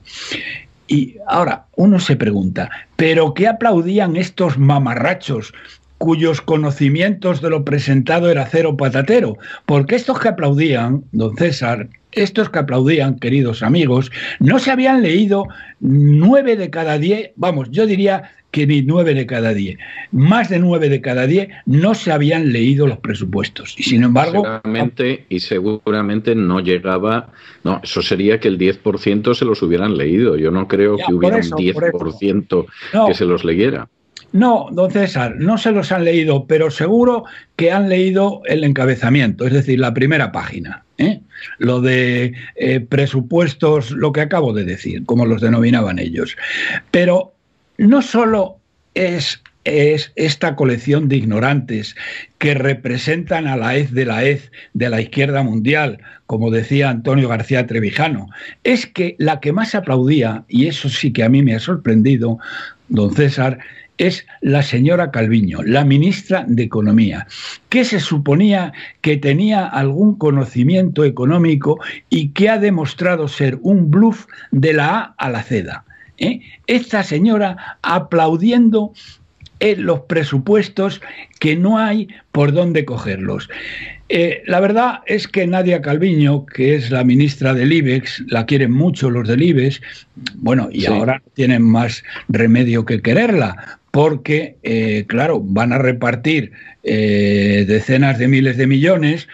Y 0.88 1.18
ahora 1.28 1.66
uno 1.76 2.00
se 2.00 2.16
pregunta, 2.16 2.70
¿pero 2.96 3.34
qué 3.34 3.48
aplaudían 3.48 4.16
estos 4.16 4.58
mamarrachos 4.58 5.54
cuyos 5.98 6.42
conocimientos 6.42 7.42
de 7.42 7.50
lo 7.50 7.66
presentado 7.66 8.30
era 8.30 8.46
cero 8.46 8.78
patatero? 8.78 9.38
Porque 9.66 9.96
estos 9.96 10.20
que 10.20 10.30
aplaudían, 10.30 11.04
don 11.12 11.36
César, 11.38 11.90
estos 12.12 12.50
que 12.50 12.60
aplaudían, 12.60 13.20
queridos 13.20 13.64
amigos, 13.64 14.12
no 14.40 14.60
se 14.60 14.72
habían 14.72 15.02
leído 15.02 15.48
nueve 15.80 16.56
de 16.56 16.70
cada 16.70 16.98
diez, 16.98 17.32
vamos, 17.36 17.70
yo 17.72 17.86
diría 17.86 18.32
que 18.56 18.66
ni 18.66 18.82
nueve 18.82 19.14
de 19.14 19.26
cada 19.26 19.54
diez, 19.54 19.78
más 20.14 20.48
de 20.48 20.60
nueve 20.60 20.88
de 20.88 21.02
cada 21.02 21.28
diez 21.28 21.50
no 21.66 21.94
se 21.94 22.14
habían 22.14 22.54
leído 22.54 22.88
los 22.88 23.00
presupuestos. 23.00 23.76
Y 23.78 23.84
sin 23.84 24.06
embargo... 24.06 24.46
Seguramente, 24.46 25.26
y 25.28 25.42
seguramente 25.42 26.36
no 26.36 26.62
llegaba, 26.62 27.34
no, 27.66 27.82
eso 27.84 28.02
sería 28.02 28.40
que 28.40 28.48
el 28.48 28.58
10% 28.58 29.34
se 29.34 29.44
los 29.44 29.62
hubieran 29.62 29.98
leído. 29.98 30.38
Yo 30.38 30.52
no 30.52 30.70
creo 30.70 30.96
que 30.96 31.14
hubiera 31.14 31.36
un 31.36 31.44
10% 31.44 32.66
que 33.08 33.14
se 33.14 33.26
los 33.26 33.44
leyera. 33.44 33.90
No, 34.32 34.70
don 34.72 34.90
César, 34.90 35.36
no 35.38 35.58
se 35.58 35.72
los 35.72 35.92
han 35.92 36.06
leído, 36.06 36.46
pero 36.46 36.72
seguro 36.72 37.26
que 37.58 37.74
han 37.74 37.90
leído 37.90 38.42
el 38.46 38.64
encabezamiento, 38.64 39.46
es 39.46 39.52
decir, 39.52 39.82
la 39.82 39.94
primera 39.94 40.32
página. 40.32 40.86
¿eh? 40.98 41.20
Lo 41.58 41.82
de 41.82 42.34
eh, 42.56 42.80
presupuestos, 42.80 43.92
lo 43.92 44.14
que 44.14 44.22
acabo 44.22 44.54
de 44.54 44.64
decir, 44.64 45.06
como 45.06 45.26
los 45.26 45.42
denominaban 45.42 46.00
ellos. 46.00 46.38
Pero 46.92 47.35
no 47.78 48.02
solo 48.02 48.58
es, 48.94 49.42
es 49.64 50.12
esta 50.16 50.56
colección 50.56 51.08
de 51.10 51.18
ignorantes 51.18 51.96
que 52.38 52.54
representan 52.54 53.48
a 53.48 53.58
la 53.58 53.76
EZ 53.76 53.92
de 53.92 54.06
la 54.06 54.24
EZ 54.24 54.52
de 54.74 54.90
la 54.90 55.02
izquierda 55.02 55.44
mundial, 55.44 56.00
como 56.28 56.52
decía 56.52 56.90
Antonio 56.90 57.28
García 57.28 57.68
Trevijano, 57.68 58.28
es 58.64 58.86
que 58.86 59.16
la 59.20 59.40
que 59.40 59.52
más 59.52 59.76
aplaudía, 59.76 60.44
y 60.48 60.68
eso 60.68 60.90
sí 60.90 61.12
que 61.12 61.24
a 61.24 61.30
mí 61.30 61.42
me 61.42 61.56
ha 61.56 61.60
sorprendido, 61.60 62.40
don 62.88 63.14
César, 63.14 63.60
es 63.98 64.26
la 64.42 64.62
señora 64.62 65.12
Calviño, 65.12 65.64
la 65.64 65.86
ministra 65.86 66.46
de 66.48 66.64
Economía, 66.64 67.28
que 67.70 67.86
se 67.86 68.00
suponía 68.00 68.74
que 69.02 69.18
tenía 69.18 69.66
algún 69.66 70.18
conocimiento 70.18 71.04
económico 71.06 71.80
y 72.10 72.30
que 72.30 72.50
ha 72.50 72.58
demostrado 72.58 73.28
ser 73.28 73.58
un 73.62 73.90
bluff 73.90 74.26
de 74.52 74.74
la 74.74 74.90
A 74.90 75.16
a 75.18 75.30
la 75.30 75.44
Z. 75.44 75.86
¿eh? 76.18 76.42
esta 76.68 77.04
señora 77.04 77.78
aplaudiendo 77.82 78.94
en 79.60 79.86
los 79.86 80.02
presupuestos 80.02 81.02
que 81.40 81.56
no 81.56 81.78
hay 81.78 82.08
por 82.32 82.52
dónde 82.52 82.84
cogerlos. 82.84 83.50
Eh, 84.10 84.44
la 84.46 84.60
verdad 84.60 85.00
es 85.08 85.28
que 85.28 85.48
Nadia 85.48 85.82
Calviño, 85.82 86.46
que 86.46 86.76
es 86.76 86.92
la 86.92 87.04
ministra 87.04 87.54
del 87.54 87.74
IBEX, 87.74 88.24
la 88.28 88.46
quieren 88.46 88.72
mucho 88.72 89.10
los 89.10 89.28
del 89.28 89.42
IBEX, 89.42 89.82
bueno, 90.36 90.70
y 90.72 90.86
ahora 90.86 91.22
tienen 91.34 91.64
más 91.64 92.04
remedio 92.28 92.86
que 92.86 93.02
quererla, 93.02 93.80
porque, 93.92 94.58
eh, 94.64 95.06
claro, 95.08 95.40
van 95.42 95.74
a 95.74 95.78
repartir 95.78 96.52
decenas 96.84 98.20
de 98.20 98.28
miles 98.28 98.58
de 98.58 98.68
millones 98.68 99.28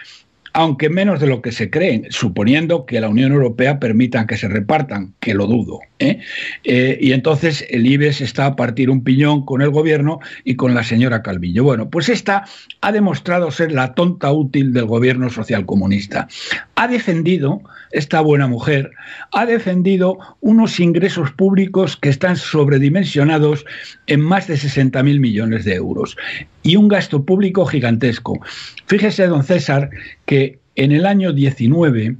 aunque 0.54 0.90
menos 0.90 1.20
de 1.20 1.26
lo 1.26 1.40
que 1.40 1.52
se 1.52 1.70
creen, 1.70 2.06
suponiendo 2.10 2.84
que 2.84 3.00
la 3.00 3.08
Unión 3.08 3.32
Europea 3.32 3.80
permita 3.80 4.26
que 4.26 4.36
se 4.36 4.48
repartan, 4.48 5.14
que 5.20 5.34
lo 5.34 5.46
dudo. 5.46 5.80
¿eh? 5.98 6.20
Eh, 6.64 6.98
y 7.00 7.12
entonces 7.12 7.64
el 7.70 7.86
IBEX 7.86 8.20
está 8.20 8.46
a 8.46 8.56
partir 8.56 8.90
un 8.90 9.02
piñón 9.02 9.44
con 9.44 9.62
el 9.62 9.70
gobierno 9.70 10.20
y 10.44 10.56
con 10.56 10.74
la 10.74 10.84
señora 10.84 11.22
Calvillo. 11.22 11.64
Bueno, 11.64 11.88
pues 11.88 12.08
esta 12.08 12.44
ha 12.80 12.92
demostrado 12.92 13.50
ser 13.50 13.72
la 13.72 13.94
tonta 13.94 14.32
útil 14.32 14.72
del 14.72 14.84
gobierno 14.84 15.30
social 15.30 15.64
comunista. 15.64 16.28
Ha 16.74 16.88
defendido, 16.88 17.62
esta 17.92 18.20
buena 18.20 18.46
mujer, 18.46 18.90
ha 19.32 19.46
defendido 19.46 20.18
unos 20.40 20.80
ingresos 20.80 21.30
públicos 21.32 21.96
que 21.96 22.08
están 22.08 22.36
sobredimensionados 22.36 23.64
en 24.06 24.20
más 24.20 24.48
de 24.48 24.54
60.000 24.54 25.20
millones 25.20 25.64
de 25.64 25.74
euros 25.74 26.16
y 26.62 26.76
un 26.76 26.88
gasto 26.88 27.24
público 27.24 27.66
gigantesco. 27.66 28.40
Fíjese, 28.86 29.26
don 29.26 29.44
César, 29.44 29.90
que 30.26 30.41
en 30.76 30.92
el 30.92 31.06
año 31.06 31.32
19 31.32 32.16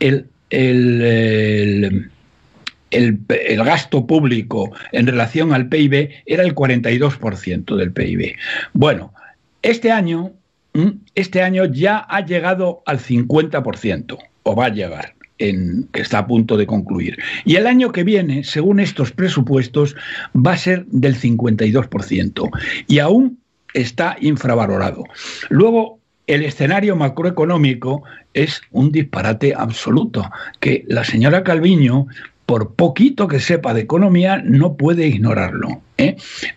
el, 0.00 0.26
el, 0.50 2.10
gasto 3.64 4.06
público 4.06 4.72
en 4.92 5.06
relación 5.06 5.52
al 5.52 5.68
PIB 5.68 6.10
era 6.26 6.42
el 6.42 6.54
42% 6.54 7.76
del 7.76 7.92
PIB. 7.92 8.36
Bueno, 8.72 9.12
este 9.62 9.90
año 9.90 10.32
este 11.14 11.42
año 11.42 11.66
ya 11.66 11.98
ha 11.98 12.24
llegado 12.24 12.82
al 12.86 12.98
50%, 12.98 14.18
o 14.42 14.56
va 14.56 14.66
a 14.66 14.70
llegar. 14.70 15.14
En, 15.36 15.88
que 15.92 16.00
está 16.00 16.18
a 16.18 16.26
punto 16.28 16.56
de 16.56 16.64
concluir. 16.64 17.18
Y 17.44 17.56
el 17.56 17.66
año 17.66 17.90
que 17.90 18.04
viene, 18.04 18.44
según 18.44 18.78
estos 18.78 19.10
presupuestos, 19.10 19.96
va 20.34 20.52
a 20.52 20.56
ser 20.56 20.86
del 20.86 21.16
52%. 21.16 22.50
Y 22.86 23.00
aún 23.00 23.40
está 23.72 24.16
infravalorado. 24.20 25.02
Luego, 25.48 25.98
el 26.26 26.44
escenario 26.44 26.96
macroeconómico 26.96 28.02
es 28.32 28.62
un 28.70 28.90
disparate 28.90 29.54
absoluto, 29.54 30.30
que 30.60 30.84
la 30.88 31.04
señora 31.04 31.44
Calviño 31.44 32.06
por 32.46 32.74
poquito 32.74 33.26
que 33.26 33.40
sepa 33.40 33.74
de 33.74 33.82
economía, 33.82 34.42
no 34.44 34.74
puede 34.74 35.06
ignorarlo, 35.06 35.80
¿eh? 35.98 36.16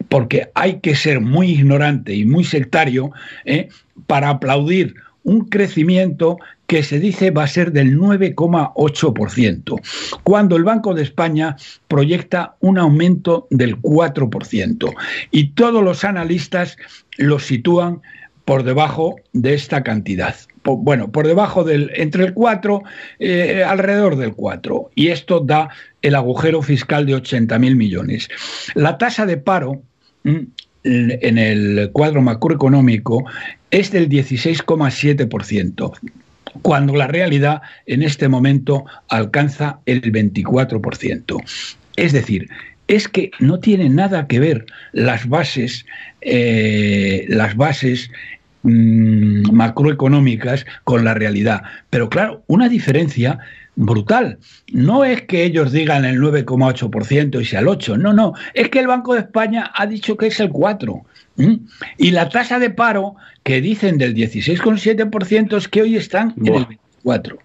porque 0.09 0.49
hay 0.53 0.79
que 0.79 0.95
ser 0.95 1.21
muy 1.21 1.51
ignorante 1.51 2.13
y 2.13 2.25
muy 2.25 2.43
sectario 2.43 3.11
¿eh? 3.45 3.69
para 4.05 4.29
aplaudir 4.29 4.95
un 5.23 5.45
crecimiento 5.45 6.37
que 6.67 6.83
se 6.83 6.99
dice 6.99 7.31
va 7.31 7.43
a 7.43 7.47
ser 7.47 7.71
del 7.71 7.97
9,8%, 7.97 9.81
cuando 10.23 10.57
el 10.57 10.63
Banco 10.63 10.93
de 10.93 11.03
España 11.03 11.55
proyecta 11.87 12.55
un 12.59 12.77
aumento 12.77 13.47
del 13.49 13.81
4%. 13.81 14.93
Y 15.31 15.49
todos 15.49 15.83
los 15.83 16.03
analistas 16.03 16.77
lo 17.17 17.39
sitúan 17.39 18.01
por 18.47 18.63
debajo 18.63 19.17
de 19.33 19.53
esta 19.55 19.83
cantidad. 19.83 20.33
Bueno, 20.63 21.11
por 21.11 21.27
debajo 21.27 21.65
del, 21.65 21.91
entre 21.95 22.23
el 22.23 22.33
4, 22.33 22.81
eh, 23.19 23.61
alrededor 23.67 24.15
del 24.15 24.35
4. 24.35 24.89
Y 24.95 25.09
esto 25.09 25.41
da 25.41 25.67
el 26.01 26.15
agujero 26.15 26.61
fiscal 26.61 27.05
de 27.05 27.17
80.000 27.17 27.75
millones. 27.75 28.29
La 28.73 28.97
tasa 28.97 29.25
de 29.25 29.35
paro 29.35 29.81
mm, 30.23 30.39
en 30.85 31.37
el 31.37 31.89
cuadro 31.91 32.21
macroeconómico 32.21 33.25
es 33.69 33.91
del 33.91 34.07
16,7%, 34.07 35.91
cuando 36.61 36.95
la 36.95 37.07
realidad 37.07 37.61
en 37.85 38.01
este 38.01 38.29
momento 38.29 38.85
alcanza 39.09 39.81
el 39.85 40.01
24%. 40.01 41.43
Es 41.97 42.13
decir, 42.13 42.47
es 42.87 43.07
que 43.07 43.31
no 43.39 43.59
tiene 43.59 43.89
nada 43.89 44.27
que 44.27 44.39
ver 44.39 44.65
las 44.93 45.27
bases, 45.27 45.85
eh, 46.21 47.25
las 47.27 47.55
bases 47.55 48.09
Mm, 48.69 49.49
macroeconómicas 49.53 50.65
con 50.83 51.05
la 51.05 51.13
realidad. 51.13 51.63
Pero 51.89 52.09
claro, 52.09 52.43
una 52.47 52.67
diferencia 52.67 53.39
brutal. 53.77 54.39
No 54.73 55.05
es 55.05 55.21
que 55.21 55.45
ellos 55.45 55.71
digan 55.71 56.03
el 56.03 56.19
9,8% 56.19 57.41
y 57.41 57.45
sea 57.45 57.61
el 57.61 57.67
8%, 57.67 57.97
no, 57.97 58.11
no, 58.11 58.33
es 58.53 58.67
que 58.67 58.79
el 58.79 58.87
Banco 58.87 59.13
de 59.13 59.21
España 59.21 59.71
ha 59.73 59.85
dicho 59.85 60.17
que 60.17 60.27
es 60.27 60.39
el 60.41 60.51
4%. 60.51 61.03
Y 61.97 62.11
la 62.11 62.27
tasa 62.27 62.59
de 62.59 62.71
paro 62.71 63.15
que 63.43 63.61
dicen 63.61 63.97
del 63.97 64.13
16,7% 64.13 65.55
es 65.55 65.67
que 65.69 65.83
hoy 65.83 65.95
están 65.95 66.33
en 66.35 66.55
el 66.55 66.67
24%. 67.05 67.37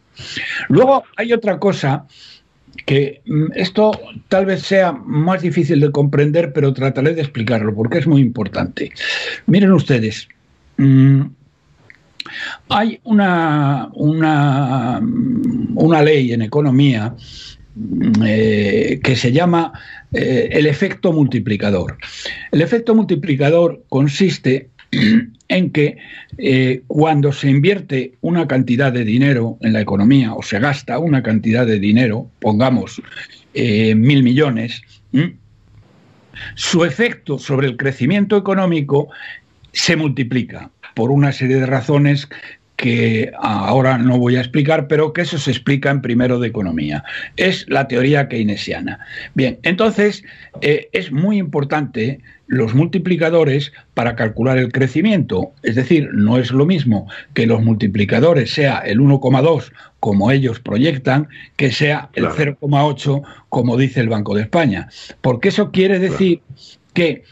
Luego 0.71 1.05
hay 1.17 1.33
otra 1.33 1.61
cosa 1.61 2.05
que 2.85 3.21
mm, 3.27 3.53
esto 3.55 3.93
tal 4.27 4.47
vez 4.47 4.63
sea 4.63 4.91
más 4.91 5.43
difícil 5.43 5.79
de 5.79 5.93
comprender, 5.93 6.53
pero 6.53 6.73
trataré 6.73 7.15
de 7.15 7.21
explicarlo 7.21 7.73
porque 7.77 7.99
es 7.99 8.09
muy 8.09 8.23
importante. 8.23 8.91
Miren 9.47 9.73
ustedes, 9.73 10.29
Mm, 10.77 11.23
hay 12.69 13.01
una, 13.05 13.91
una, 13.95 15.01
una, 15.75 16.03
ley 16.03 16.33
en 16.33 16.43
economía 16.43 17.15
mm, 17.75 18.23
eh, 18.25 19.01
que 19.03 19.17
se 19.17 19.33
llama 19.33 19.73
eh, 20.13 20.49
el 20.53 20.67
efecto 20.67 21.13
multiplicador. 21.13 21.99
El 22.51 22.63
efecto 22.63 22.95
multiplicador 22.95 23.83
consiste 23.89 24.71
en 25.49 25.71
que 25.71 25.99
eh, 26.39 26.83
cuando 26.87 27.33
se 27.33 27.51
invierte 27.51 28.15
una 28.21 28.47
cantidad 28.47 28.93
de 28.93 29.05
dinero 29.05 29.59
en 29.61 29.73
la 29.73 29.81
economía 29.81 30.35
o 30.35 30.43
se 30.43 30.59
gasta 30.59 30.99
una 30.99 31.23
cantidad 31.23 31.67
de 31.67 31.79
dinero, 31.79 32.31
pongamos 32.41 33.03
mil 33.55 34.23
millones, 34.23 34.81
su 36.55 36.87
efecto 36.87 37.39
sobre 37.39 37.67
el 37.67 37.77
crecimiento 37.77 38.37
económico 38.39 39.11
se 39.73 39.97
multiplica 39.97 40.71
por 40.95 41.11
una 41.11 41.33
serie 41.33 41.57
de 41.57 41.67
razones 41.67 42.29
que 42.77 43.31
ahora 43.39 43.97
no 43.97 44.19
voy 44.19 44.35
a 44.35 44.41
explicar, 44.41 44.89
pero 44.89 45.13
que 45.13 45.21
eso 45.21 45.39
se 45.39 45.53
explica 45.53 45.89
en 45.91 46.03
primero 46.03 46.41
de 46.41 46.49
economía. 46.49 47.05
Es 47.37 47.65
la 47.69 47.87
teoría 47.87 48.29
keynesiana. 48.29 48.99
Bien, 49.35 49.61
entonces 49.63 50.25
eh, 50.63 50.89
es 50.93 51.13
muy 51.13 51.39
importante 51.39 52.19
los 52.49 52.75
multiplicadores 52.75 53.73
para 53.95 54.17
calcular 54.17 54.59
el 54.59 54.73
crecimiento. 54.73 55.53
Es 55.63 55.77
decir, 55.77 56.11
no 56.13 56.39
es 56.39 56.51
lo 56.51 56.67
mismo 56.67 57.07
que 57.35 57.47
los 57.47 57.63
multiplicadores 57.63 58.53
sea 58.53 58.79
el 58.79 58.99
1,2 58.99 59.73
como 60.01 60.33
ellos 60.33 60.59
proyectan, 60.59 61.29
que 61.55 61.71
sea 61.71 62.11
el 62.15 62.27
0,8 62.27 63.23
como 63.49 63.77
dice 63.77 64.01
el 64.01 64.09
Banco 64.09 64.35
de 64.35 64.43
España. 64.43 64.89
Porque 65.21 65.51
eso 65.51 65.71
quiere 65.71 66.01
decir 66.01 66.41
que 66.95 67.23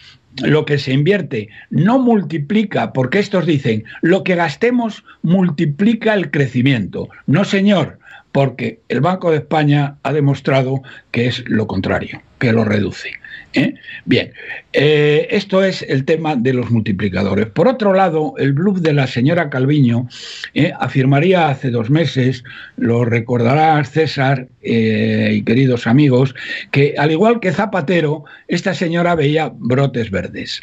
lo 0.43 0.65
que 0.65 0.79
se 0.79 0.93
invierte 0.93 1.49
no 1.71 1.99
multiplica, 1.99 2.93
porque 2.93 3.19
estos 3.19 3.47
dicen, 3.47 3.85
lo 4.01 4.25
que 4.25 4.35
gastemos 4.35 5.05
multiplica 5.23 6.15
el 6.15 6.31
crecimiento. 6.31 7.09
No, 7.27 7.45
señor, 7.45 7.99
porque 8.33 8.81
el 8.89 9.01
Banco 9.01 9.31
de 9.31 9.39
España 9.39 9.97
ha 10.03 10.13
demostrado 10.13 10.83
que 11.11 11.27
es 11.27 11.45
lo 11.47 11.67
contrario, 11.67 12.23
que 12.39 12.53
lo 12.53 12.65
reduce. 12.65 13.20
¿Eh? 13.55 13.75
Bien, 14.05 14.33
eh, 14.73 15.29
esto 15.31 15.63
es 15.63 15.83
el 15.83 16.05
tema 16.05 16.37
de 16.37 16.53
los 16.55 16.71
multiplicadores. 16.71 17.47
Por 17.47 17.69
otro 17.69 17.93
lado, 17.93 18.35
el 18.39 18.53
bluff 18.53 18.81
de 18.81 18.93
la 18.93 19.07
señora 19.07 19.51
Calviño 19.51 20.09
¿eh? 20.55 20.73
afirmaría 20.79 21.49
hace 21.49 21.71
dos 21.71 21.91
meses, 21.91 22.45
lo 22.77 23.05
recordará 23.05 23.83
César 23.85 24.49
y 24.63 25.43
queridos 25.43 25.87
amigos, 25.87 26.35
que 26.71 26.95
al 26.99 27.11
igual 27.11 27.41
que 27.41 27.53
Zapatero, 27.53 28.25
esta 28.49 28.75
señora 28.75 29.15
veía 29.15 29.51
brotes 29.55 30.11
verdes. 30.11 30.61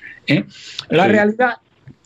La 0.90 1.08
realidad 1.08 1.56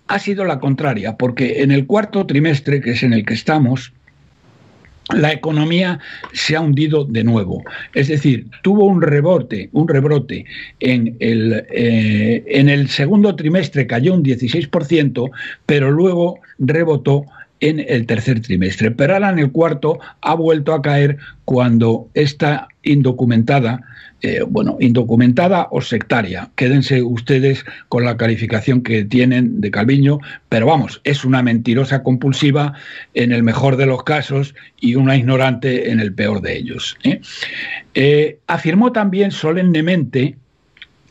ha 0.08 0.20
sido 0.20 0.46
la 0.46 0.60
contraria, 0.60 1.16
porque 1.18 1.62
en 1.62 1.72
el 1.72 1.86
cuarto 1.86 2.26
trimestre, 2.26 2.82
que 2.82 2.92
es 2.92 3.04
en 3.04 3.14
el 3.14 3.26
que 3.26 3.34
estamos, 3.34 3.94
la 5.10 5.32
economía 5.32 6.00
se 6.34 6.56
ha 6.56 6.62
hundido 6.62 7.06
de 7.06 7.24
nuevo. 7.24 7.64
Es 7.94 8.08
decir, 8.08 8.48
tuvo 8.62 8.86
un 8.86 9.02
rebote, 9.02 9.70
un 9.74 9.88
rebrote 9.88 10.46
en 10.80 11.16
el, 11.20 11.66
eh, 11.70 12.44
en 12.48 12.70
el 12.70 12.88
segundo 12.88 13.36
trimestre 13.36 13.88
cayó 13.88 14.14
un 14.14 14.24
16%, 14.24 15.32
pero 15.66 15.92
luego 15.92 16.40
rebotó 16.60 17.26
en 17.62 17.84
el 17.88 18.06
tercer 18.06 18.42
trimestre. 18.42 18.92
Pero 18.92 19.14
ahora 19.14 19.30
en 19.30 19.40
el 19.40 19.52
cuarto 19.52 20.00
ha 20.22 20.36
vuelto 20.36 20.74
a 20.74 20.82
caer 20.82 21.18
cuando 21.46 22.10
esta 22.14 22.68
indocumentada 22.84 23.82
eh, 24.24 24.44
bueno, 24.48 24.78
indocumentada 24.80 25.68
o 25.72 25.82
sectaria. 25.82 26.52
Quédense 26.56 27.02
ustedes 27.02 27.66
con 27.90 28.06
la 28.06 28.18
calificación 28.18 28.84
que 28.84 29.04
tienen 29.04 29.62
de 29.62 29.72
Calviño, 29.72 30.20
pero 30.48 30.68
vamos, 30.68 31.02
es 31.04 31.26
una 31.26 31.42
mentirosa 31.42 32.04
compulsiva 32.04 32.74
en 33.16 33.32
el 33.32 33.42
mejor 33.42 33.78
de 33.78 33.88
los 33.88 34.04
casos 34.04 34.54
y 34.80 34.94
una 34.94 35.16
ignorante 35.18 35.90
en 35.90 36.00
el 36.00 36.14
peor 36.14 36.42
de 36.42 36.56
ellos. 36.56 36.98
¿eh? 37.04 37.20
Eh, 37.96 38.38
afirmó 38.46 38.92
también 38.92 39.32
solemnemente 39.32 40.38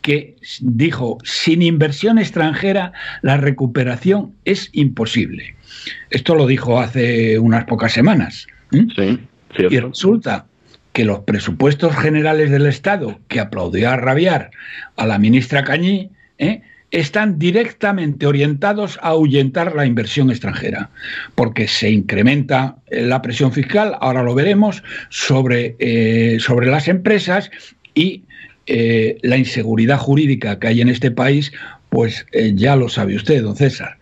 que 0.02 0.36
dijo, 0.60 1.18
sin 1.24 1.62
inversión 1.62 2.16
extranjera 2.16 2.92
la 3.22 3.38
recuperación 3.38 4.34
es 4.44 4.70
imposible. 4.72 5.56
Esto 6.10 6.34
lo 6.34 6.46
dijo 6.46 6.80
hace 6.80 7.38
unas 7.38 7.64
pocas 7.64 7.92
semanas. 7.92 8.46
Sí, 8.70 9.18
y 9.56 9.78
resulta 9.78 10.46
que 10.92 11.04
los 11.04 11.20
presupuestos 11.20 11.96
generales 11.96 12.50
del 12.50 12.66
Estado, 12.66 13.20
que 13.28 13.40
aplaudió 13.40 13.90
a 13.90 13.96
rabiar 13.96 14.50
a 14.96 15.06
la 15.06 15.18
ministra 15.18 15.64
Cañí, 15.64 16.10
¿eh? 16.38 16.62
están 16.90 17.38
directamente 17.38 18.26
orientados 18.26 18.98
a 19.02 19.08
ahuyentar 19.08 19.76
la 19.76 19.86
inversión 19.86 20.30
extranjera, 20.30 20.90
porque 21.36 21.68
se 21.68 21.90
incrementa 21.90 22.76
la 22.90 23.22
presión 23.22 23.52
fiscal, 23.52 23.96
ahora 24.00 24.24
lo 24.24 24.34
veremos, 24.34 24.82
sobre, 25.08 25.76
eh, 25.78 26.38
sobre 26.40 26.68
las 26.68 26.88
empresas 26.88 27.50
y 27.94 28.24
eh, 28.66 29.18
la 29.22 29.36
inseguridad 29.36 29.98
jurídica 29.98 30.58
que 30.58 30.66
hay 30.66 30.80
en 30.80 30.88
este 30.88 31.12
país, 31.12 31.52
pues 31.90 32.26
ya 32.54 32.76
lo 32.76 32.88
sabe 32.88 33.16
usted, 33.16 33.42
don 33.42 33.56
César. 33.56 33.96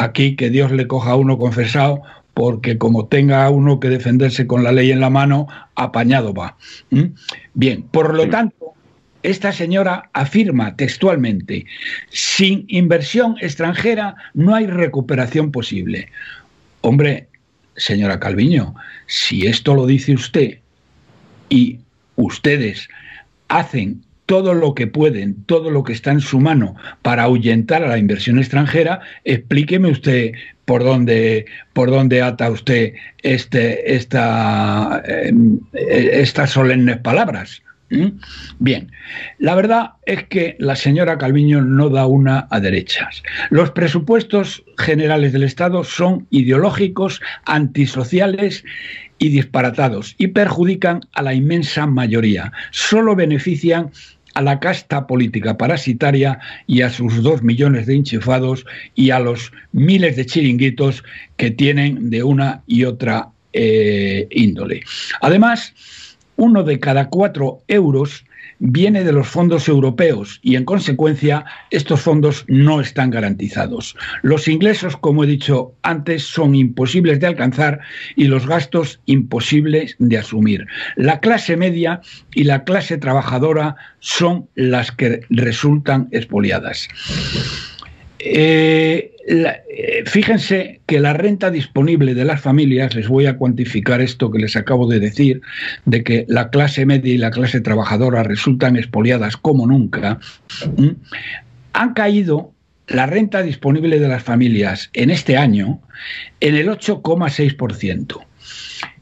Aquí 0.00 0.34
que 0.34 0.48
Dios 0.48 0.72
le 0.72 0.86
coja 0.86 1.10
a 1.10 1.16
uno 1.16 1.36
confesado 1.36 2.00
porque 2.32 2.78
como 2.78 3.04
tenga 3.04 3.50
uno 3.50 3.80
que 3.80 3.90
defenderse 3.90 4.46
con 4.46 4.64
la 4.64 4.72
ley 4.72 4.90
en 4.90 5.00
la 5.00 5.10
mano, 5.10 5.46
apañado 5.74 6.32
va. 6.32 6.56
¿Mm? 6.88 7.12
Bien, 7.52 7.82
por 7.82 8.14
lo 8.14 8.26
tanto, 8.30 8.72
esta 9.22 9.52
señora 9.52 10.08
afirma 10.14 10.74
textualmente, 10.74 11.66
sin 12.08 12.64
inversión 12.68 13.36
extranjera 13.42 14.14
no 14.32 14.54
hay 14.54 14.68
recuperación 14.68 15.52
posible. 15.52 16.08
Hombre, 16.80 17.28
señora 17.76 18.18
Calviño, 18.18 18.74
si 19.06 19.46
esto 19.46 19.74
lo 19.74 19.84
dice 19.84 20.14
usted 20.14 20.60
y 21.50 21.78
ustedes 22.16 22.88
hacen 23.48 24.02
todo 24.30 24.54
lo 24.54 24.76
que 24.76 24.86
pueden, 24.86 25.42
todo 25.46 25.72
lo 25.72 25.82
que 25.82 25.92
está 25.92 26.12
en 26.12 26.20
su 26.20 26.38
mano 26.38 26.76
para 27.02 27.24
ahuyentar 27.24 27.82
a 27.82 27.88
la 27.88 27.98
inversión 27.98 28.38
extranjera, 28.38 29.00
explíqueme 29.24 29.90
usted 29.90 30.34
por 30.66 30.84
dónde, 30.84 31.46
por 31.72 31.90
dónde 31.90 32.22
ata 32.22 32.48
usted 32.48 32.92
este, 33.24 33.92
esta, 33.92 35.02
em, 35.04 35.58
estas 35.72 36.50
solemnes 36.50 36.98
palabras. 36.98 37.60
Bien, 38.60 38.92
la 39.38 39.56
verdad 39.56 39.94
es 40.06 40.22
que 40.28 40.54
la 40.60 40.76
señora 40.76 41.18
Calviño 41.18 41.60
no 41.62 41.88
da 41.88 42.06
una 42.06 42.46
a 42.50 42.60
derechas. 42.60 43.24
Los 43.50 43.72
presupuestos 43.72 44.62
generales 44.78 45.32
del 45.32 45.42
Estado 45.42 45.82
son 45.82 46.28
ideológicos, 46.30 47.20
antisociales 47.46 48.62
y 49.18 49.30
disparatados 49.30 50.14
y 50.18 50.28
perjudican 50.28 51.00
a 51.14 51.22
la 51.22 51.34
inmensa 51.34 51.86
mayoría. 51.86 52.52
Solo 52.70 53.16
benefician 53.16 53.90
a 54.34 54.42
la 54.42 54.60
casta 54.60 55.06
política 55.06 55.56
parasitaria 55.56 56.38
y 56.66 56.82
a 56.82 56.90
sus 56.90 57.22
dos 57.22 57.42
millones 57.42 57.86
de 57.86 57.96
enchufados 57.96 58.64
y 58.94 59.10
a 59.10 59.18
los 59.18 59.52
miles 59.72 60.16
de 60.16 60.26
chiringuitos 60.26 61.04
que 61.36 61.50
tienen 61.50 62.10
de 62.10 62.22
una 62.22 62.62
y 62.66 62.84
otra 62.84 63.28
eh, 63.52 64.28
índole. 64.30 64.82
Además, 65.20 65.74
uno 66.36 66.62
de 66.62 66.78
cada 66.78 67.08
cuatro 67.08 67.62
euros 67.68 68.24
viene 68.60 69.02
de 69.04 69.12
los 69.12 69.26
fondos 69.26 69.68
europeos 69.68 70.38
y 70.42 70.54
en 70.54 70.64
consecuencia 70.64 71.44
estos 71.70 72.02
fondos 72.02 72.44
no 72.46 72.80
están 72.80 73.10
garantizados. 73.10 73.96
Los 74.22 74.46
ingresos, 74.46 74.96
como 74.96 75.24
he 75.24 75.26
dicho 75.26 75.74
antes, 75.82 76.22
son 76.22 76.54
imposibles 76.54 77.18
de 77.18 77.26
alcanzar 77.26 77.80
y 78.16 78.24
los 78.24 78.46
gastos 78.46 79.00
imposibles 79.06 79.96
de 79.98 80.18
asumir. 80.18 80.66
La 80.96 81.20
clase 81.20 81.56
media 81.56 82.00
y 82.34 82.44
la 82.44 82.64
clase 82.64 82.98
trabajadora 82.98 83.76
son 83.98 84.48
las 84.54 84.92
que 84.92 85.22
resultan 85.30 86.08
expoliadas. 86.12 86.88
Eh, 88.22 89.16
eh, 89.26 90.02
fíjense 90.04 90.80
que 90.84 91.00
la 91.00 91.14
renta 91.14 91.50
disponible 91.50 92.14
de 92.14 92.26
las 92.26 92.40
familias, 92.40 92.94
les 92.94 93.08
voy 93.08 93.24
a 93.26 93.36
cuantificar 93.36 94.02
esto 94.02 94.30
que 94.30 94.38
les 94.38 94.56
acabo 94.56 94.86
de 94.86 95.00
decir, 95.00 95.40
de 95.86 96.04
que 96.04 96.26
la 96.28 96.50
clase 96.50 96.84
media 96.84 97.14
y 97.14 97.18
la 97.18 97.30
clase 97.30 97.60
trabajadora 97.60 98.22
resultan 98.22 98.76
expoliadas 98.76 99.38
como 99.38 99.66
nunca, 99.66 100.18
han 101.72 101.94
caído 101.94 102.52
la 102.88 103.06
renta 103.06 103.42
disponible 103.42 103.98
de 103.98 104.08
las 104.08 104.22
familias 104.22 104.90
en 104.92 105.10
este 105.10 105.38
año 105.38 105.80
en 106.40 106.56
el 106.56 106.68
8,6%. 106.68 108.20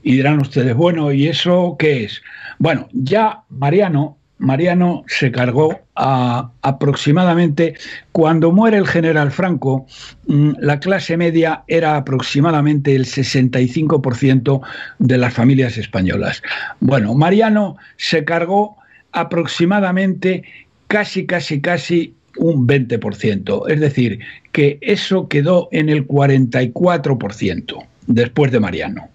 Y 0.05 0.13
dirán 0.13 0.41
ustedes, 0.41 0.75
bueno, 0.75 1.11
¿y 1.13 1.27
eso 1.27 1.75
qué 1.79 2.05
es? 2.05 2.23
Bueno, 2.59 2.89
ya 2.93 3.43
Mariano 3.49 4.19
Mariano 4.39 5.05
se 5.09 5.33
cargó 5.33 5.81
aproximadamente, 5.99 7.75
cuando 8.13 8.53
muere 8.53 8.77
el 8.77 8.87
general 8.87 9.33
Franco, 9.33 9.87
mm, 10.27 10.53
la 10.61 10.79
clase 10.79 11.17
media 11.17 11.65
era 11.67 11.97
aproximadamente 11.97 12.95
el 12.95 13.05
65% 13.05 14.61
de 14.99 15.19
las 15.19 15.35
familias 15.35 15.77
españolas. 15.77 16.43
Bueno, 16.79 17.15
Mariano 17.15 17.77
se 17.97 18.25
cargó 18.25 18.77
aproximadamente 19.13 20.45
casi, 20.87 21.27
casi, 21.27 21.61
casi 21.61 22.15
un 22.37 22.67
20%. 22.69 23.69
Es 23.69 23.81
decir, 23.81 24.21
que 24.53 24.79
eso 24.81 25.29
quedó 25.29 25.69
en 25.73 25.89
el 25.89 26.07
44% 26.07 27.87
después 28.07 28.53
de 28.53 28.61
Mariano. 28.61 29.09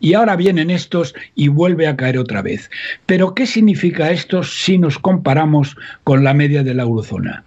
Y 0.00 0.14
ahora 0.14 0.36
vienen 0.36 0.70
estos 0.70 1.14
y 1.34 1.48
vuelve 1.48 1.86
a 1.86 1.96
caer 1.96 2.18
otra 2.18 2.42
vez. 2.42 2.70
Pero 3.06 3.34
¿qué 3.34 3.46
significa 3.46 4.10
esto 4.10 4.42
si 4.42 4.78
nos 4.78 4.98
comparamos 4.98 5.76
con 6.04 6.24
la 6.24 6.34
media 6.34 6.62
de 6.62 6.74
la 6.74 6.84
eurozona? 6.84 7.44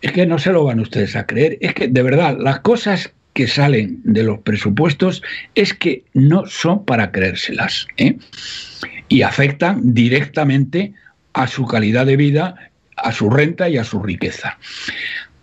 Es 0.00 0.12
que 0.12 0.26
no 0.26 0.38
se 0.38 0.52
lo 0.52 0.64
van 0.64 0.80
ustedes 0.80 1.16
a 1.16 1.26
creer. 1.26 1.58
Es 1.60 1.74
que 1.74 1.88
de 1.88 2.02
verdad 2.02 2.36
las 2.40 2.60
cosas 2.60 3.12
que 3.32 3.46
salen 3.46 4.00
de 4.02 4.24
los 4.24 4.40
presupuestos 4.40 5.22
es 5.54 5.72
que 5.74 6.04
no 6.14 6.46
son 6.46 6.84
para 6.84 7.12
creérselas. 7.12 7.86
¿eh? 7.96 8.16
Y 9.08 9.22
afectan 9.22 9.94
directamente 9.94 10.92
a 11.34 11.46
su 11.46 11.66
calidad 11.66 12.06
de 12.06 12.16
vida, 12.16 12.56
a 12.96 13.12
su 13.12 13.30
renta 13.30 13.68
y 13.68 13.76
a 13.76 13.84
su 13.84 14.02
riqueza. 14.02 14.58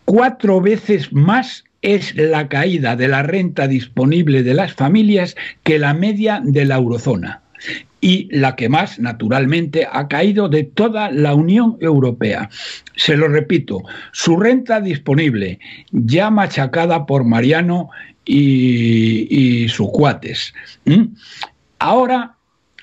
Cuatro 0.04 0.60
veces 0.60 1.12
más 1.14 1.64
es 1.86 2.16
la 2.16 2.48
caída 2.50 2.96
de 2.96 3.08
la 3.08 3.22
renta 3.22 3.68
disponible 3.68 4.42
de 4.42 4.56
las 4.56 4.74
familias 4.74 5.36
que 5.64 5.78
la 5.78 5.94
media 5.94 6.42
de 6.44 6.66
la 6.66 6.78
eurozona 6.78 7.42
y 8.02 8.28
la 8.32 8.56
que 8.56 8.70
más, 8.70 9.00
naturalmente, 9.00 9.88
ha 9.92 10.08
caído 10.08 10.50
de 10.50 10.64
toda 10.64 11.12
la 11.12 11.36
Unión 11.36 11.78
Europea. 11.82 12.50
Se 12.96 13.16
lo 13.16 13.28
repito, 13.28 13.84
su 14.12 14.36
renta 14.38 14.82
disponible, 14.82 15.60
ya 15.92 16.32
machacada 16.32 17.06
por 17.06 17.24
Mariano 17.24 17.90
y, 18.26 19.68
sus 19.70 19.90
cuates, 19.92 20.54
ahora 21.78 22.36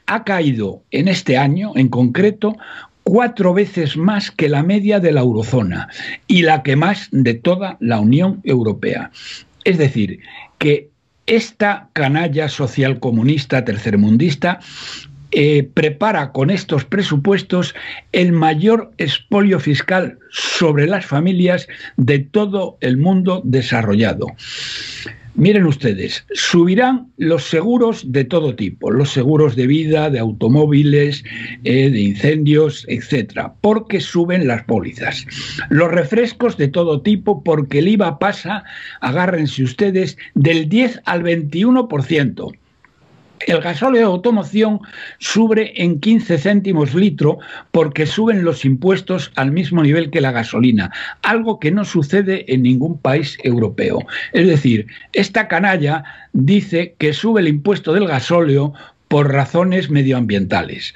ha 0.06 0.24
caído 0.24 0.82
en 0.92 1.08
este 1.08 1.36
año 1.36 1.72
en 1.74 1.88
concreto 1.88 2.56
cuatro 3.04 3.54
veces 3.54 3.96
más 3.96 4.30
que 4.30 4.48
la 4.48 4.62
media 4.62 5.00
de 5.00 5.12
la 5.12 5.20
eurozona 5.20 5.88
y 6.26 6.42
la 6.42 6.62
que 6.62 6.76
más 6.76 7.08
de 7.10 7.34
toda 7.34 7.76
la 7.80 8.00
Unión 8.00 8.40
Europea. 8.44 9.10
Es 9.64 9.78
decir, 9.78 10.20
que 10.58 10.90
esta 11.26 11.88
canalla 11.92 12.48
social 12.48 12.98
comunista 12.98 13.64
tercermundista 13.64 14.60
eh, 15.34 15.66
prepara 15.72 16.30
con 16.32 16.50
estos 16.50 16.84
presupuestos 16.84 17.74
el 18.12 18.32
mayor 18.32 18.92
expolio 18.98 19.58
fiscal 19.60 20.18
sobre 20.30 20.86
las 20.86 21.06
familias 21.06 21.68
de 21.96 22.18
todo 22.18 22.76
el 22.80 22.98
mundo 22.98 23.40
desarrollado. 23.44 24.26
Miren 25.34 25.64
ustedes, 25.64 26.26
subirán 26.34 27.10
los 27.16 27.44
seguros 27.44 28.12
de 28.12 28.24
todo 28.24 28.54
tipo, 28.54 28.90
los 28.90 29.10
seguros 29.10 29.56
de 29.56 29.66
vida, 29.66 30.10
de 30.10 30.18
automóviles, 30.18 31.24
eh, 31.64 31.88
de 31.88 32.00
incendios, 32.00 32.84
etcétera, 32.88 33.54
porque 33.62 34.00
suben 34.00 34.46
las 34.46 34.64
pólizas. 34.64 35.26
Los 35.70 35.90
refrescos 35.90 36.58
de 36.58 36.68
todo 36.68 37.00
tipo, 37.00 37.42
porque 37.42 37.78
el 37.78 37.88
IVA 37.88 38.18
pasa, 38.18 38.64
agárrense 39.00 39.62
ustedes, 39.62 40.18
del 40.34 40.68
10 40.68 41.00
al 41.06 41.22
21% 41.22 42.52
el 43.46 43.60
gasóleo 43.60 44.00
de 44.00 44.06
automoción 44.06 44.80
sube 45.18 45.72
en 45.82 46.00
15 46.00 46.38
céntimos 46.38 46.94
litro 46.94 47.38
porque 47.70 48.06
suben 48.06 48.44
los 48.44 48.64
impuestos 48.64 49.32
al 49.36 49.52
mismo 49.52 49.82
nivel 49.82 50.10
que 50.10 50.20
la 50.20 50.32
gasolina, 50.32 50.92
algo 51.22 51.58
que 51.58 51.70
no 51.70 51.84
sucede 51.84 52.52
en 52.52 52.62
ningún 52.62 52.98
país 52.98 53.38
europeo. 53.42 53.98
Es 54.32 54.46
decir, 54.46 54.86
esta 55.12 55.48
canalla 55.48 56.04
dice 56.32 56.94
que 56.98 57.12
sube 57.12 57.40
el 57.40 57.48
impuesto 57.48 57.92
del 57.92 58.06
gasóleo 58.06 58.72
por 59.08 59.32
razones 59.32 59.90
medioambientales. 59.90 60.94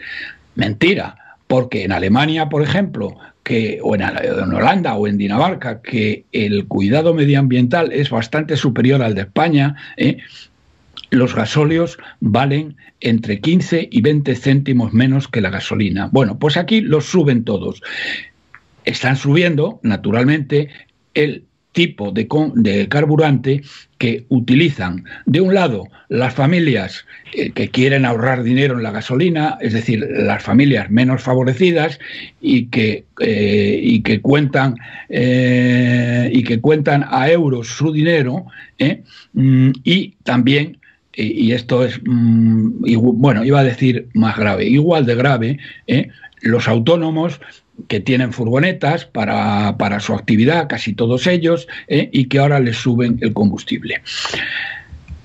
Mentira, 0.54 1.16
porque 1.46 1.84
en 1.84 1.92
Alemania, 1.92 2.48
por 2.48 2.62
ejemplo, 2.62 3.16
que, 3.42 3.78
o 3.82 3.94
en, 3.94 4.02
Holanda 4.02 4.96
o 4.96 5.06
en 5.06 5.18
Dinamarca, 5.18 5.80
que 5.80 6.24
el 6.32 6.66
cuidado 6.66 7.14
medioambiental 7.14 7.92
es 7.92 8.10
bastante 8.10 8.56
superior 8.56 9.02
al 9.02 9.14
de 9.14 9.20
España, 9.22 9.76
¿eh? 9.96 10.18
Los 11.10 11.34
gasóleos 11.34 11.98
valen 12.20 12.76
entre 13.00 13.40
15 13.40 13.88
y 13.90 14.00
20 14.00 14.34
céntimos 14.34 14.92
menos 14.92 15.28
que 15.28 15.40
la 15.40 15.50
gasolina. 15.50 16.08
Bueno, 16.12 16.38
pues 16.38 16.56
aquí 16.56 16.80
los 16.80 17.06
suben 17.06 17.44
todos. 17.44 17.82
Están 18.84 19.16
subiendo, 19.16 19.80
naturalmente, 19.82 20.68
el 21.14 21.44
tipo 21.72 22.10
de, 22.10 22.26
de, 22.54 22.88
carburante 22.88 23.62
que 23.98 24.24
utilizan, 24.30 25.04
de 25.26 25.42
un 25.42 25.52
lado, 25.52 25.88
las 26.08 26.32
familias 26.32 27.04
eh, 27.34 27.50
que 27.50 27.68
quieren 27.68 28.06
ahorrar 28.06 28.42
dinero 28.42 28.76
en 28.76 28.82
la 28.82 28.92
gasolina, 28.92 29.58
es 29.60 29.74
decir, 29.74 30.06
las 30.10 30.42
familias 30.42 30.90
menos 30.90 31.22
favorecidas 31.22 32.00
y 32.40 32.68
que, 32.68 33.04
eh, 33.20 33.78
y 33.82 34.00
que, 34.00 34.22
cuentan, 34.22 34.76
eh, 35.10 36.30
y 36.32 36.44
que 36.44 36.60
cuentan 36.60 37.04
a 37.10 37.28
euros 37.30 37.68
su 37.68 37.92
dinero, 37.92 38.46
mm, 39.34 39.72
y 39.84 40.14
también 40.22 40.78
y, 41.16 41.52
esto 41.52 41.84
es, 41.84 41.98
mm, 42.04 42.84
bueno, 43.14 43.44
iba 43.44 43.60
a 43.60 43.64
decir 43.64 44.08
más 44.12 44.36
grave, 44.36 44.66
igual 44.66 45.06
de 45.06 45.14
grave, 45.14 45.58
¿eh? 45.86 46.08
los 46.42 46.68
autónomos 46.68 47.40
que 47.88 48.00
tienen 48.00 48.32
furgonetas 48.32 49.06
para, 49.06 50.00
su 50.00 50.14
actividad, 50.14 50.68
casi 50.68 50.94
todos 50.94 51.26
ellos, 51.26 51.68
¿eh? 51.88 52.08
y 52.12 52.26
que 52.26 52.38
ahora 52.38 52.60
les 52.60 52.76
suben 52.76 53.18
el 53.20 53.32
combustible. 53.32 54.02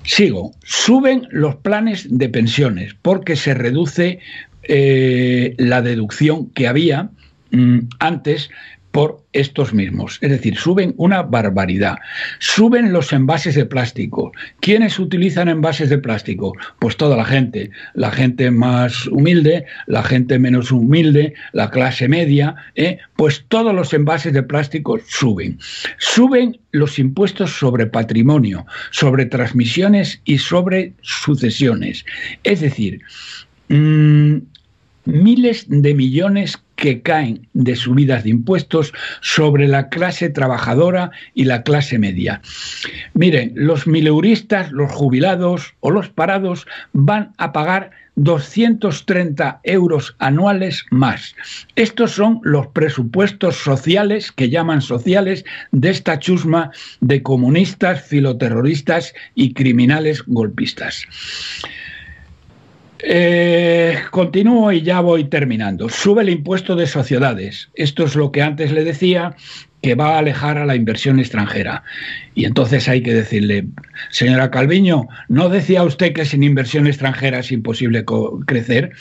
Sigo, 0.04 0.52
suben 0.64 1.28
los 1.30 1.56
planes 1.56 2.06
de 2.10 2.28
pensiones 2.28 2.96
porque 3.02 3.36
se 3.36 3.54
reduce 3.54 4.18
eh, 4.64 5.54
la 5.58 5.82
deducción 5.82 6.50
que 6.50 6.66
había 6.66 7.10
mm, 7.50 7.78
antes 7.98 8.50
por 8.92 9.24
estos 9.32 9.72
mismos. 9.72 10.18
Es 10.20 10.30
decir, 10.30 10.56
suben 10.56 10.94
una 10.98 11.22
barbaridad. 11.22 11.96
Suben 12.38 12.92
los 12.92 13.12
envases 13.12 13.54
de 13.54 13.64
plástico. 13.64 14.32
¿Quiénes 14.60 14.98
utilizan 14.98 15.48
envases 15.48 15.88
de 15.88 15.98
plástico? 15.98 16.52
Pues 16.78 16.96
toda 16.96 17.16
la 17.16 17.24
gente. 17.24 17.70
La 17.94 18.10
gente 18.10 18.50
más 18.50 19.06
humilde, 19.06 19.64
la 19.86 20.02
gente 20.02 20.38
menos 20.38 20.70
humilde, 20.70 21.34
la 21.52 21.70
clase 21.70 22.06
media. 22.06 22.54
¿eh? 22.74 22.98
Pues 23.16 23.44
todos 23.48 23.74
los 23.74 23.92
envases 23.94 24.34
de 24.34 24.42
plástico 24.42 24.98
suben. 25.08 25.58
Suben 25.98 26.60
los 26.72 26.98
impuestos 26.98 27.50
sobre 27.58 27.86
patrimonio, 27.86 28.66
sobre 28.90 29.24
transmisiones 29.24 30.20
y 30.24 30.36
sobre 30.36 30.92
sucesiones. 31.00 32.04
Es 32.44 32.60
decir, 32.60 33.00
mmm, 33.68 34.36
miles 35.04 35.66
de 35.68 35.94
millones 35.94 36.62
que 36.76 37.02
caen 37.02 37.48
de 37.52 37.76
subidas 37.76 38.24
de 38.24 38.30
impuestos 38.30 38.92
sobre 39.20 39.68
la 39.68 39.88
clase 39.88 40.30
trabajadora 40.30 41.10
y 41.34 41.44
la 41.44 41.62
clase 41.62 41.98
media. 41.98 42.40
Miren, 43.14 43.52
los 43.54 43.86
mileuristas, 43.86 44.72
los 44.72 44.90
jubilados 44.90 45.74
o 45.80 45.90
los 45.90 46.08
parados 46.08 46.66
van 46.92 47.32
a 47.38 47.52
pagar 47.52 47.92
230 48.16 49.60
euros 49.62 50.14
anuales 50.18 50.84
más. 50.90 51.34
Estos 51.76 52.12
son 52.12 52.40
los 52.42 52.66
presupuestos 52.68 53.56
sociales, 53.56 54.32
que 54.32 54.50
llaman 54.50 54.82
sociales, 54.82 55.44
de 55.70 55.90
esta 55.90 56.18
chusma 56.18 56.70
de 57.00 57.22
comunistas, 57.22 58.02
filoterroristas 58.02 59.14
y 59.34 59.54
criminales 59.54 60.22
golpistas. 60.26 61.06
Eh, 63.02 63.98
continúo 64.10 64.70
y 64.72 64.82
ya 64.82 65.00
voy 65.00 65.24
terminando. 65.24 65.88
Sube 65.88 66.22
el 66.22 66.28
impuesto 66.28 66.76
de 66.76 66.86
sociedades. 66.86 67.70
Esto 67.74 68.04
es 68.04 68.14
lo 68.14 68.30
que 68.30 68.42
antes 68.42 68.72
le 68.72 68.84
decía, 68.84 69.34
que 69.82 69.96
va 69.96 70.14
a 70.14 70.18
alejar 70.18 70.58
a 70.58 70.64
la 70.64 70.76
inversión 70.76 71.18
extranjera. 71.18 71.82
Y 72.34 72.44
entonces 72.44 72.88
hay 72.88 73.02
que 73.02 73.12
decirle, 73.12 73.66
señora 74.10 74.50
Calviño, 74.50 75.08
¿no 75.28 75.48
decía 75.48 75.82
usted 75.82 76.12
que 76.12 76.24
sin 76.24 76.44
inversión 76.44 76.86
extranjera 76.86 77.40
es 77.40 77.50
imposible 77.50 78.04
crecer? 78.46 78.92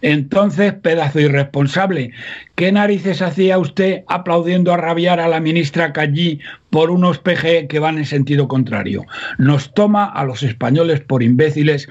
Entonces, 0.00 0.72
pedazo 0.72 1.20
irresponsable, 1.20 2.12
¿qué 2.54 2.72
narices 2.72 3.20
hacía 3.20 3.58
usted 3.58 4.02
aplaudiendo 4.08 4.72
a 4.72 4.78
rabiar 4.78 5.20
a 5.20 5.28
la 5.28 5.40
ministra 5.40 5.92
Callí 5.92 6.40
por 6.70 6.90
unos 6.90 7.18
PG 7.18 7.68
que 7.68 7.78
van 7.78 7.98
en 7.98 8.06
sentido 8.06 8.48
contrario? 8.48 9.04
Nos 9.36 9.74
toma 9.74 10.06
a 10.06 10.24
los 10.24 10.42
españoles 10.42 11.00
por 11.00 11.22
imbéciles 11.22 11.86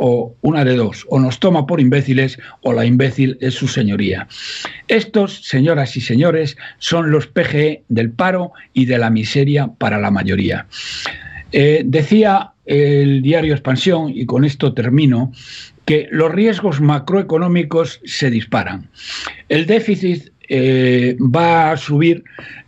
o 0.00 0.36
una 0.42 0.64
de 0.64 0.76
dos, 0.76 1.04
o 1.08 1.18
nos 1.18 1.40
toma 1.40 1.66
por 1.66 1.80
imbéciles 1.80 2.38
o 2.62 2.72
la 2.72 2.86
imbécil 2.86 3.36
es 3.40 3.54
su 3.54 3.66
señoría. 3.66 4.28
Estos, 4.86 5.42
señoras 5.42 5.96
y 5.96 6.00
señores, 6.00 6.56
son 6.78 7.10
los 7.10 7.26
PGE 7.26 7.82
del 7.88 8.10
paro 8.10 8.52
y 8.72 8.84
de 8.84 8.98
la 8.98 9.10
miseria 9.10 9.66
para 9.66 9.98
la 9.98 10.12
mayoría. 10.12 10.66
Eh, 11.50 11.82
decía 11.84 12.52
el 12.64 13.22
diario 13.22 13.54
Expansión, 13.54 14.12
y 14.14 14.24
con 14.24 14.44
esto 14.44 14.72
termino, 14.72 15.32
que 15.84 16.06
los 16.12 16.30
riesgos 16.30 16.80
macroeconómicos 16.80 18.00
se 18.04 18.30
disparan. 18.30 18.88
El 19.48 19.66
déficit 19.66 20.30
eh, 20.48 21.16
va 21.20 21.72
a 21.72 21.76
subir 21.76 22.22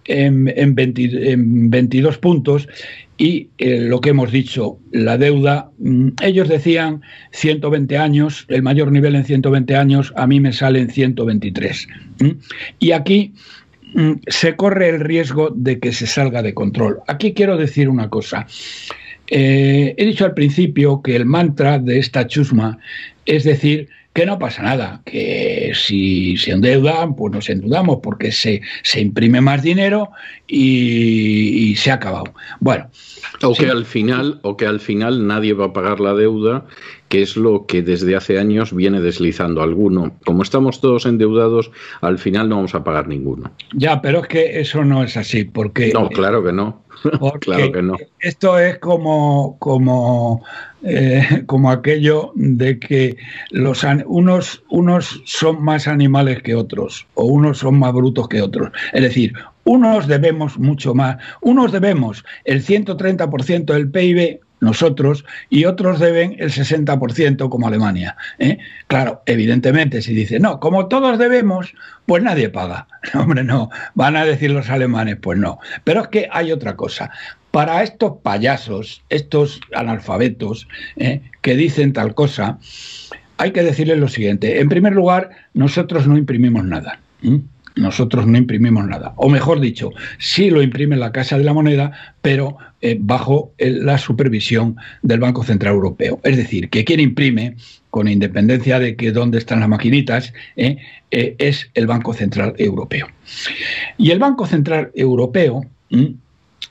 en, 0.07 0.53
en 0.57 1.71
22 1.71 2.19
puntos 2.19 2.67
y 3.21 3.51
eh, 3.59 3.81
lo 3.81 4.01
que 4.01 4.11
hemos 4.11 4.33
dicho, 4.33 4.79
la 4.93 5.19
deuda, 5.19 5.71
mm, 5.77 6.09
ellos 6.23 6.49
decían 6.49 7.03
120 7.33 7.99
años, 7.99 8.47
el 8.49 8.63
mayor 8.63 8.91
nivel 8.91 9.15
en 9.15 9.27
120 9.27 9.77
años, 9.77 10.11
a 10.17 10.27
mí 10.27 10.41
me 10.41 10.55
sale 10.55 10.81
en 10.81 10.91
123. 10.91 11.87
Y 12.79 12.93
aquí 12.93 13.35
mm, 13.93 14.13
se 14.27 14.57
corre 14.57 14.89
el 14.89 15.01
riesgo 15.01 15.51
de 15.55 15.79
que 15.79 15.93
se 15.93 16.07
salga 16.07 16.41
de 16.43 16.55
control. 16.55 17.01
Aquí 17.09 17.35
quiero 17.35 17.59
decir 17.59 17.91
una 17.91 18.09
cosa. 18.09 18.47
Eh, 19.27 19.95
he 19.99 20.07
dicho 20.07 20.25
al 20.25 20.33
principio 20.33 21.03
que 21.03 21.15
el 21.15 21.27
mantra 21.27 21.79
de 21.79 21.99
esta 21.99 22.27
chusma 22.27 22.79
es 23.27 23.45
decir 23.45 23.91
que 24.13 24.27
no 24.27 24.39
pasa 24.39 24.63
nada, 24.63 25.03
que 25.05 25.73
si 25.75 26.37
se 26.37 26.51
endeudan, 26.51 27.15
pues 27.15 27.33
nos 27.33 27.49
endeudamos 27.49 28.01
porque 28.03 28.33
se, 28.33 28.61
se 28.83 29.01
imprime 29.01 29.41
más 29.41 29.63
dinero 29.63 30.11
y, 30.49 31.75
se 31.77 31.91
ha 31.91 31.95
acabado. 31.95 32.35
Bueno. 32.59 32.91
O 33.43 33.55
que 33.55 33.69
al 33.69 33.87
final, 33.87 34.41
o 34.43 34.57
que 34.57 34.67
al 34.67 34.81
final 34.81 35.27
nadie 35.27 35.53
va 35.53 35.67
a 35.67 35.73
pagar 35.73 36.01
la 36.01 36.15
deuda, 36.15 36.67
que 37.11 37.23
es 37.23 37.37
lo 37.37 37.67
que 37.67 37.83
desde 37.83 38.15
hace 38.15 38.39
años 38.39 38.73
viene 38.73 39.01
deslizando 39.01 39.63
alguno. 39.63 40.13
Como 40.25 40.45
estamos 40.45 40.81
todos 40.81 41.07
endeudados, 41.07 41.73
al 42.01 42.19
final 42.19 42.49
no 42.49 42.57
vamos 42.57 42.75
a 42.77 42.85
pagar 42.85 43.09
ninguno. 43.09 43.51
Ya, 43.75 44.01
pero 44.01 44.21
es 44.21 44.29
que 44.29 44.61
eso 44.61 44.85
no 44.85 45.03
es 45.03 45.17
así, 45.17 45.43
porque. 45.43 45.91
No, 45.93 46.09
claro 46.09 46.43
que 46.45 46.53
no. 46.53 46.85
claro 47.41 47.73
que 47.73 47.83
no. 47.83 47.97
Esto 48.21 48.57
es 48.61 48.79
como, 48.79 49.57
como 49.59 50.45
eh, 50.85 51.43
como 51.47 51.73
aquello 51.73 52.31
de 52.37 52.79
que 52.79 53.17
los 53.51 53.85
unos, 54.07 54.63
unos 54.71 55.21
son 55.25 55.65
más 55.65 55.89
animales 55.89 56.43
que 56.43 56.55
otros 56.55 57.09
o 57.15 57.25
unos 57.25 57.59
son 57.59 57.77
más 57.77 57.93
brutos 57.93 58.29
que 58.29 58.41
otros. 58.41 58.71
Es 58.93 59.03
decir, 59.03 59.35
unos 59.65 60.07
debemos 60.07 60.59
mucho 60.59 60.95
más, 60.95 61.17
unos 61.43 61.73
debemos 61.73 62.25
el 62.45 62.65
130% 62.65 63.65
del 63.65 63.91
PIB 63.91 64.41
nosotros 64.61 65.25
y 65.49 65.65
otros 65.65 65.99
deben 65.99 66.37
el 66.39 66.51
60% 66.51 67.49
como 67.49 67.67
Alemania. 67.67 68.17
¿eh? 68.39 68.59
Claro, 68.87 69.23
evidentemente, 69.27 70.03
si 70.03 70.15
dice, 70.15 70.39
no, 70.39 70.61
como 70.61 70.87
todos 70.87 71.19
debemos, 71.19 71.75
pues 72.07 72.23
nadie 72.23 72.49
paga. 72.49 72.87
hombre, 73.15 73.43
no, 73.43 73.71
van 73.95 74.17
a 74.17 74.25
decir 74.25 74.51
los 74.51 74.71
alemanes, 74.71 75.17
pues 75.21 75.39
no. 75.39 75.59
Pero 75.85 76.03
es 76.03 76.09
que 76.09 76.29
hay 76.31 76.53
otra 76.53 76.77
cosa. 76.77 77.11
Para 77.51 77.83
estos 77.83 78.19
payasos, 78.23 79.03
estos 79.09 79.61
analfabetos 79.75 80.69
¿eh? 80.97 81.23
que 81.41 81.57
dicen 81.57 81.93
tal 81.93 82.15
cosa, 82.15 82.59
hay 83.39 83.53
que 83.53 83.63
decirles 83.63 83.99
lo 83.99 84.09
siguiente. 84.09 84.61
En 84.61 84.69
primer 84.69 84.93
lugar, 84.93 85.31
nosotros 85.55 86.07
no 86.07 86.17
imprimimos 86.17 86.65
nada. 86.65 87.01
Nosotros 87.77 88.27
no 88.27 88.37
imprimimos 88.37 88.87
nada. 88.87 89.15
O 89.17 89.29
mejor 89.29 89.61
dicho, 89.61 89.93
sí 90.19 90.51
lo 90.51 90.63
imprime 90.63 90.97
la 90.97 91.13
Casa 91.13 91.39
de 91.39 91.45
la 91.45 91.53
Moneda, 91.53 91.93
pero 92.21 92.57
eh, 92.81 92.97
bajo 92.99 93.53
la 93.59 93.99
supervisión 93.99 94.77
del 95.03 95.21
Banco 95.21 95.45
Central 95.45 95.75
Europeo. 95.75 96.21
Es 96.25 96.37
decir, 96.37 96.69
que 96.69 96.85
quien 96.85 97.01
imprime, 97.01 97.57
con 97.91 98.09
independencia 98.09 98.79
de 98.79 98.97
que 98.97 99.13
dónde 99.13 99.39
están 99.39 99.61
las 99.61 99.69
maquinitas, 99.69 100.33
eh, 100.57 100.79
eh, 101.11 101.37
es 101.39 101.71
el 101.75 101.87
Banco 101.87 102.15
Central 102.15 102.55
Europeo. 102.59 103.09
Y 103.99 104.11
el 104.11 104.19
Banco 104.19 104.47
Central 104.47 104.91
Europeo 104.95 105.65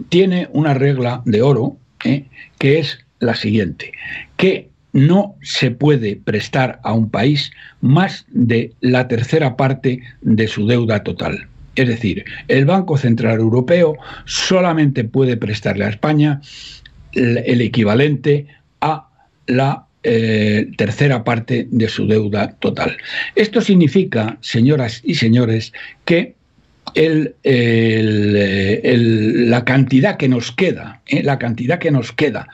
tiene 0.09 0.47
una 0.53 0.73
regla 0.73 1.21
de 1.25 1.41
oro 1.41 1.77
que 1.99 2.79
es 2.79 2.99
la 3.19 3.35
siguiente, 3.35 3.91
que 4.38 4.69
no 5.07 5.35
se 5.41 5.71
puede 5.71 6.17
prestar 6.17 6.79
a 6.83 6.93
un 6.93 7.09
país 7.09 7.51
más 7.81 8.25
de 8.29 8.73
la 8.81 9.07
tercera 9.07 9.55
parte 9.55 10.01
de 10.21 10.47
su 10.47 10.67
deuda 10.67 11.03
total. 11.03 11.47
Es 11.75 11.88
decir, 11.88 12.25
el 12.49 12.65
Banco 12.65 12.97
Central 12.97 13.39
Europeo 13.39 13.95
solamente 14.25 15.05
puede 15.05 15.38
prestarle 15.38 15.85
a 15.85 15.89
España 15.89 16.41
el 17.13 17.62
equivalente 17.62 18.47
a 18.81 19.07
la 19.47 19.85
eh, 20.03 20.67
tercera 20.77 21.23
parte 21.23 21.67
de 21.71 21.88
su 21.88 22.05
deuda 22.05 22.51
total. 22.59 22.97
Esto 23.35 23.62
significa, 23.62 24.38
señoras 24.41 25.01
y 25.05 25.15
señores, 25.15 25.71
que 26.03 26.35
la 29.45 29.63
cantidad 29.65 30.17
que 30.17 30.27
nos 30.27 30.51
queda, 30.51 31.01
eh, 31.05 31.23
la 31.23 31.38
cantidad 31.39 31.79
que 31.79 31.91
nos 31.91 32.12
queda 32.12 32.47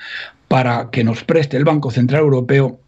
para 0.47 0.89
que 0.91 1.03
nos 1.03 1.23
preste 1.23 1.57
el 1.57 1.63
Banco 1.63 1.91
Central 1.91 2.21
Europeo 2.21 2.79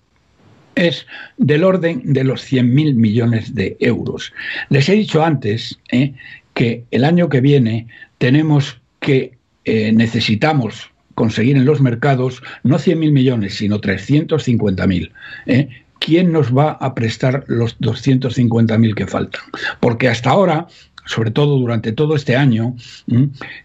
es 0.76 1.08
del 1.38 1.63
orden 1.63 2.02
de 2.06 2.24
los 2.24 2.52
100.000 2.52 2.96
millones 2.96 3.56
de 3.56 3.76
euros. 3.80 4.32
Les 4.70 4.88
he 4.89 4.93
dicho 4.93 5.24
antes 5.24 5.80
eh, 5.91 6.13
que 6.54 6.84
el 6.91 7.04
año 7.04 7.30
que 7.30 7.41
viene 7.41 7.88
tenemos 8.20 8.80
que 9.00 9.34
eh, 9.65 9.91
necesitamos 9.91 10.91
conseguir 11.15 11.58
en 11.58 11.65
los 11.65 11.82
mercados 11.82 12.43
no 12.63 12.78
100.000 12.78 13.12
millones, 13.12 13.56
sino 13.56 13.82
350.000. 13.82 15.12
¿eh? 15.48 15.67
¿Quién 16.00 16.32
nos 16.32 16.56
va 16.56 16.74
a 16.74 16.93
prestar 16.93 17.43
los 17.48 17.78
250.000 17.80 18.93
que 18.93 19.08
faltan? 19.08 19.41
Porque 19.80 20.10
hasta 20.10 20.30
ahora 20.30 20.67
sobre 21.08 21.32
todo 21.32 21.58
durante 21.58 21.91
todo 21.91 22.15
este 22.15 22.36
año, 22.36 22.76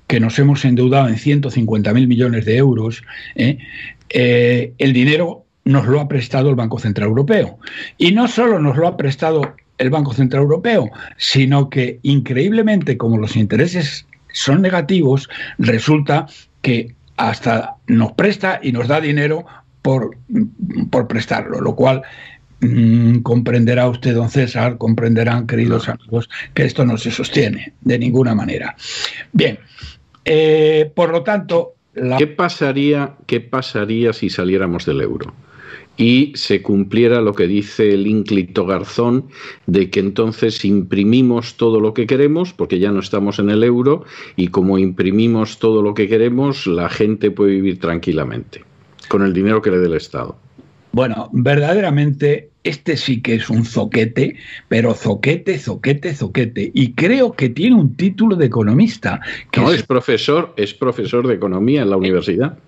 que 0.06 0.20
nos 0.20 0.38
hemos 0.38 0.64
endeudado 0.64 1.08
en 1.08 1.16
150.000 1.16 2.06
millones 2.06 2.44
de 2.46 2.56
euros, 2.56 3.02
¿eh? 3.34 3.58
Eh, 4.14 4.72
el 4.78 4.92
dinero 4.92 5.44
nos 5.64 5.86
lo 5.86 6.00
ha 6.00 6.08
prestado 6.08 6.50
el 6.50 6.56
Banco 6.56 6.78
Central 6.78 7.08
Europeo. 7.08 7.58
Y 7.98 8.12
no 8.12 8.28
solo 8.28 8.58
nos 8.58 8.76
lo 8.76 8.86
ha 8.86 8.96
prestado 8.96 9.54
el 9.78 9.90
Banco 9.90 10.12
Central 10.12 10.42
Europeo, 10.42 10.90
sino 11.16 11.70
que 11.70 11.98
increíblemente, 12.02 12.96
como 12.96 13.18
los 13.18 13.36
intereses 13.36 14.06
son 14.32 14.62
negativos, 14.62 15.28
resulta 15.58 16.26
que 16.62 16.94
hasta 17.16 17.76
nos 17.86 18.12
presta 18.12 18.60
y 18.62 18.72
nos 18.72 18.88
da 18.88 19.00
dinero 19.00 19.44
por, 19.82 20.16
por 20.90 21.08
prestarlo, 21.08 21.60
lo 21.60 21.74
cual 21.74 22.02
comprenderá 23.22 23.88
usted, 23.88 24.14
don 24.14 24.30
César, 24.30 24.78
comprenderán, 24.78 25.46
queridos 25.46 25.88
amigos, 25.88 26.28
que 26.54 26.64
esto 26.64 26.84
no 26.84 26.96
se 26.96 27.10
sostiene 27.10 27.72
de 27.80 27.98
ninguna 27.98 28.34
manera. 28.34 28.76
Bien, 29.32 29.58
eh, 30.24 30.90
por 30.94 31.10
lo 31.10 31.22
tanto... 31.22 31.74
¿Qué, 32.18 32.26
pasaría, 32.26 33.14
¿Qué 33.26 33.40
pasaría 33.40 34.12
si 34.12 34.30
saliéramos 34.30 34.86
del 34.86 35.00
euro? 35.02 35.34
y 35.96 36.32
se 36.36 36.62
cumpliera 36.62 37.20
lo 37.20 37.34
que 37.34 37.46
dice 37.46 37.92
el 37.92 38.06
ínclito 38.06 38.64
Garzón 38.64 39.28
de 39.66 39.90
que 39.90 40.00
entonces 40.00 40.64
imprimimos 40.64 41.58
todo 41.58 41.80
lo 41.80 41.92
que 41.92 42.06
queremos, 42.06 42.54
porque 42.54 42.78
ya 42.78 42.90
no 42.90 43.00
estamos 43.00 43.38
en 43.38 43.50
el 43.50 43.62
euro, 43.62 44.04
y 44.34 44.48
como 44.48 44.78
imprimimos 44.78 45.58
todo 45.58 45.82
lo 45.82 45.92
que 45.92 46.08
queremos, 46.08 46.66
la 46.66 46.88
gente 46.88 47.30
puede 47.30 47.52
vivir 47.52 47.78
tranquilamente 47.78 48.64
con 49.08 49.22
el 49.22 49.34
dinero 49.34 49.60
que 49.60 49.70
le 49.70 49.78
dé 49.78 49.86
el 49.86 49.94
Estado. 49.94 50.36
Bueno, 50.92 51.30
verdaderamente 51.32 52.50
este 52.64 52.96
sí 52.96 53.22
que 53.22 53.34
es 53.36 53.48
un 53.48 53.64
zoquete, 53.64 54.36
pero 54.68 54.94
zoquete, 54.94 55.58
zoquete, 55.58 56.14
zoquete. 56.14 56.70
Y 56.74 56.92
creo 56.92 57.32
que 57.32 57.48
tiene 57.48 57.76
un 57.76 57.96
título 57.96 58.36
de 58.36 58.46
economista. 58.46 59.20
no, 59.56 59.72
es... 59.72 59.82
profesor, 59.82 60.52
es 60.56 60.74
profesor 60.74 61.26
de 61.26 61.34
economía 61.34 61.82
en 61.82 61.90
la 61.90 61.96
universidad. 61.96 62.58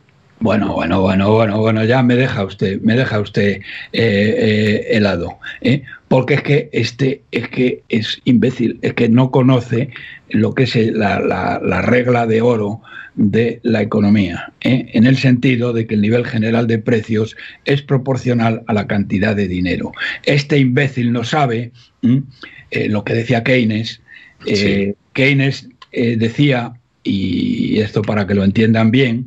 Bueno, 0.40 0.72
bueno, 0.72 1.00
bueno, 1.00 1.32
bueno, 1.32 1.58
bueno, 1.58 1.84
ya 1.84 2.02
me 2.02 2.16
deja 2.16 2.44
usted, 2.44 2.80
me 2.80 2.96
deja 2.96 3.20
usted 3.20 3.60
eh, 3.60 3.62
eh, 3.92 4.87
helado, 4.90 5.38
¿eh? 5.60 5.84
porque 6.08 6.34
es 6.34 6.42
que 6.42 6.68
este 6.72 7.22
es 7.30 7.48
que 7.48 7.82
es 7.88 8.20
imbécil, 8.24 8.78
es 8.82 8.94
que 8.94 9.08
no 9.08 9.30
conoce 9.30 9.90
lo 10.30 10.52
que 10.52 10.64
es 10.64 10.76
la, 10.92 11.20
la 11.20 11.82
regla 11.82 12.26
de 12.26 12.42
oro 12.42 12.82
de 13.16 13.61
la 13.62 13.81
economía, 13.81 14.53
en 14.61 15.07
el 15.07 15.16
sentido 15.16 15.72
de 15.72 15.87
que 15.87 15.94
el 15.94 16.00
nivel 16.00 16.27
general 16.27 16.66
de 16.66 16.79
precios 16.79 17.37
es 17.64 17.83
proporcional 17.83 18.62
a 18.66 18.72
la 18.72 18.87
cantidad 18.87 19.37
de 19.37 19.46
dinero. 19.46 19.92
Este 20.24 20.59
imbécil 20.59 21.12
no 21.12 21.22
sabe 21.22 21.70
lo 22.03 23.05
que 23.05 23.14
decía 23.14 23.44
Keynes. 23.44 24.00
Keynes 25.12 25.68
decía 25.92 26.74
y 27.05 27.79
esto 27.81 28.03
para 28.03 28.27
que 28.27 28.35
lo 28.35 28.42
entiendan 28.42 28.90
bien, 28.90 29.27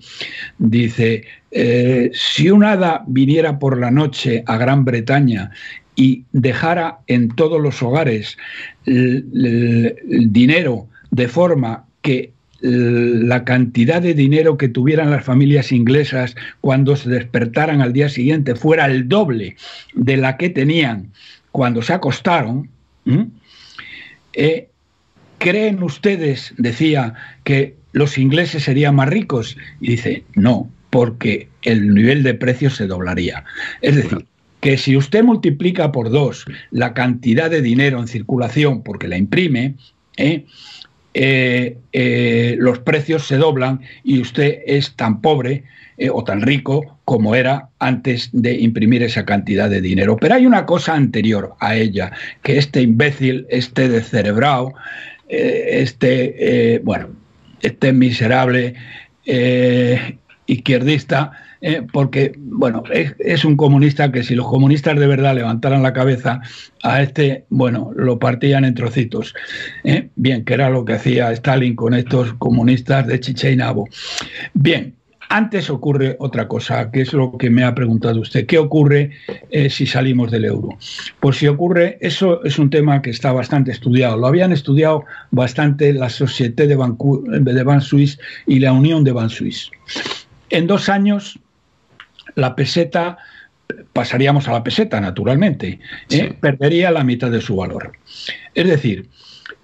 dice, 0.57 1.23
eh, 1.51 2.09
si 2.13 2.49
un 2.49 2.63
hada 2.63 3.03
viniera 3.07 3.59
por 3.59 3.79
la 3.79 3.91
noche 3.91 4.43
a 4.47 4.57
Gran 4.57 4.83
Bretaña 4.83 5.51
y 5.95 6.25
dejara 6.31 6.99
en 7.07 7.29
todos 7.29 7.61
los 7.61 7.81
hogares 7.81 8.37
el, 8.85 10.31
dinero 10.31 10.87
de 11.11 11.27
forma 11.27 11.85
que 12.01 12.33
la 12.61 13.43
cantidad 13.43 14.01
de 14.01 14.13
dinero 14.13 14.57
que 14.57 14.67
tuvieran 14.67 15.11
las 15.11 15.23
familias 15.23 15.71
inglesas 15.71 16.35
cuando 16.61 16.95
se 16.95 17.09
despertaran 17.09 17.81
al 17.81 17.93
día 17.93 18.09
siguiente 18.09 18.55
fuera 18.55 18.85
el 18.85 19.07
doble 19.07 19.55
de 19.93 20.17
la 20.17 20.37
que 20.37 20.49
tenían 20.49 21.11
cuando 21.51 21.81
se 21.81 21.93
acostaron, 21.93 22.69
¿creen 25.37 25.83
ustedes, 25.83 26.53
decía, 26.57 27.13
que 27.43 27.75
los 27.91 28.17
ingleses 28.17 28.63
serían 28.63 28.95
más 28.95 29.09
ricos? 29.09 29.57
Y 29.79 29.91
dice, 29.91 30.23
no, 30.35 30.69
porque 30.89 31.49
el 31.63 31.93
nivel 31.93 32.23
de 32.23 32.33
precios 32.33 32.75
se 32.75 32.87
doblaría. 32.87 33.43
Es 33.81 33.95
decir, 33.95 34.25
que 34.61 34.77
si 34.77 34.97
usted 34.97 35.23
multiplica 35.23 35.91
por 35.91 36.09
dos 36.09 36.45
la 36.71 36.93
cantidad 36.93 37.49
de 37.49 37.61
dinero 37.61 37.99
en 37.99 38.07
circulación 38.07 38.83
porque 38.83 39.07
la 39.07 39.17
imprime, 39.17 39.75
¿eh? 40.17 40.45
Eh, 41.19 41.77
eh, 41.93 42.55
los 42.59 42.77
precios 42.77 43.25
se 43.25 43.37
doblan 43.37 43.81
y 44.03 44.21
usted 44.21 44.59
es 44.67 44.95
tan 44.95 45.19
pobre 45.19 45.63
o 46.13 46.23
tan 46.23 46.43
rico 46.43 46.99
como 47.05 47.33
era 47.33 47.69
antes 47.79 48.29
de 48.33 48.53
imprimir 48.53 49.01
esa 49.01 49.25
cantidad 49.25 49.67
de 49.67 49.81
dinero. 49.81 50.15
Pero 50.17 50.35
hay 50.35 50.45
una 50.45 50.67
cosa 50.67 50.93
anterior 50.93 51.55
a 51.59 51.75
ella, 51.75 52.11
que 52.43 52.59
este 52.59 52.83
imbécil, 52.83 53.47
este 53.49 53.89
descerebrado, 53.89 54.75
eh, 55.27 55.79
este, 55.81 56.75
eh, 56.75 56.79
bueno, 56.83 57.09
este 57.63 57.93
miserable 57.93 58.75
eh, 61.61 61.83
porque, 61.91 62.33
bueno, 62.37 62.83
es, 62.89 63.45
un 63.45 63.55
comunista 63.57 64.11
que 64.11 64.23
si 64.23 64.35
los 64.35 64.47
comunistas 64.47 64.99
de 64.99 65.07
verdad 65.07 65.35
levantaran 65.35 65.83
la 65.83 65.93
cabeza 65.93 66.41
a 66.83 67.01
este, 67.01 67.45
bueno, 67.49 67.91
lo 67.95 68.19
partían 68.19 68.65
en 68.65 68.75
trocitos. 68.75 69.33
Bien, 70.15 70.43
que 70.43 70.53
era 70.53 70.69
lo 70.69 70.85
que 70.85 70.93
hacía 70.93 71.31
Stalin 71.31 71.75
con 71.75 71.93
estos 71.93 72.33
comunistas 72.33 73.07
de 73.07 73.19
Chicha 73.19 73.49
y 73.49 73.55
Nabo. 73.55 73.87
Bien, 74.53 74.97
antes 75.29 75.69
ocurre 75.69 76.15
otra 76.19 76.47
cosa, 76.47 76.89
que 76.89 77.01
es 77.01 77.11
lo 77.11 77.37
que 77.37 77.49
me 77.49 77.63
ha 77.63 77.75
preguntado 77.75 78.21
usted. 78.21 78.45
¿Qué 78.45 78.57
ocurre 78.57 79.11
eh, 79.49 79.69
si 79.69 79.85
salimos 79.85 80.31
del 80.31 80.45
euro? 80.45 80.77
Pues 81.19 81.37
si 81.37 81.47
ocurre, 81.47 81.97
eso 81.99 82.43
es 82.45 82.57
un 82.57 82.69
tema 82.69 83.01
que 83.01 83.09
está 83.09 83.33
bastante 83.33 83.71
estudiado. 83.71 84.17
Lo 84.17 84.27
habían 84.27 84.53
estudiado 84.53 85.03
bastante 85.31 85.91
la 85.91 86.09
Société 86.09 86.67
de 86.67 86.75
Banque 86.75 87.05
de 87.27 87.81
Suisse 87.81 88.19
y 88.45 88.59
la 88.59 88.71
Unión 88.71 89.03
de 89.03 89.11
Ban 89.11 89.29
Suisse. 89.29 89.69
En 90.49 90.65
dos 90.65 90.87
años, 90.87 91.37
la 92.37 92.55
peseta, 92.55 93.17
pasaríamos 93.91 94.47
a 94.47 94.53
la 94.53 94.63
peseta, 94.63 95.01
naturalmente, 95.01 95.79
¿eh? 96.09 96.33
perdería 96.39 96.91
la 96.91 97.03
mitad 97.03 97.29
de 97.29 97.41
su 97.41 97.57
valor. 97.57 97.91
Es 98.55 98.67
decir, 98.67 99.09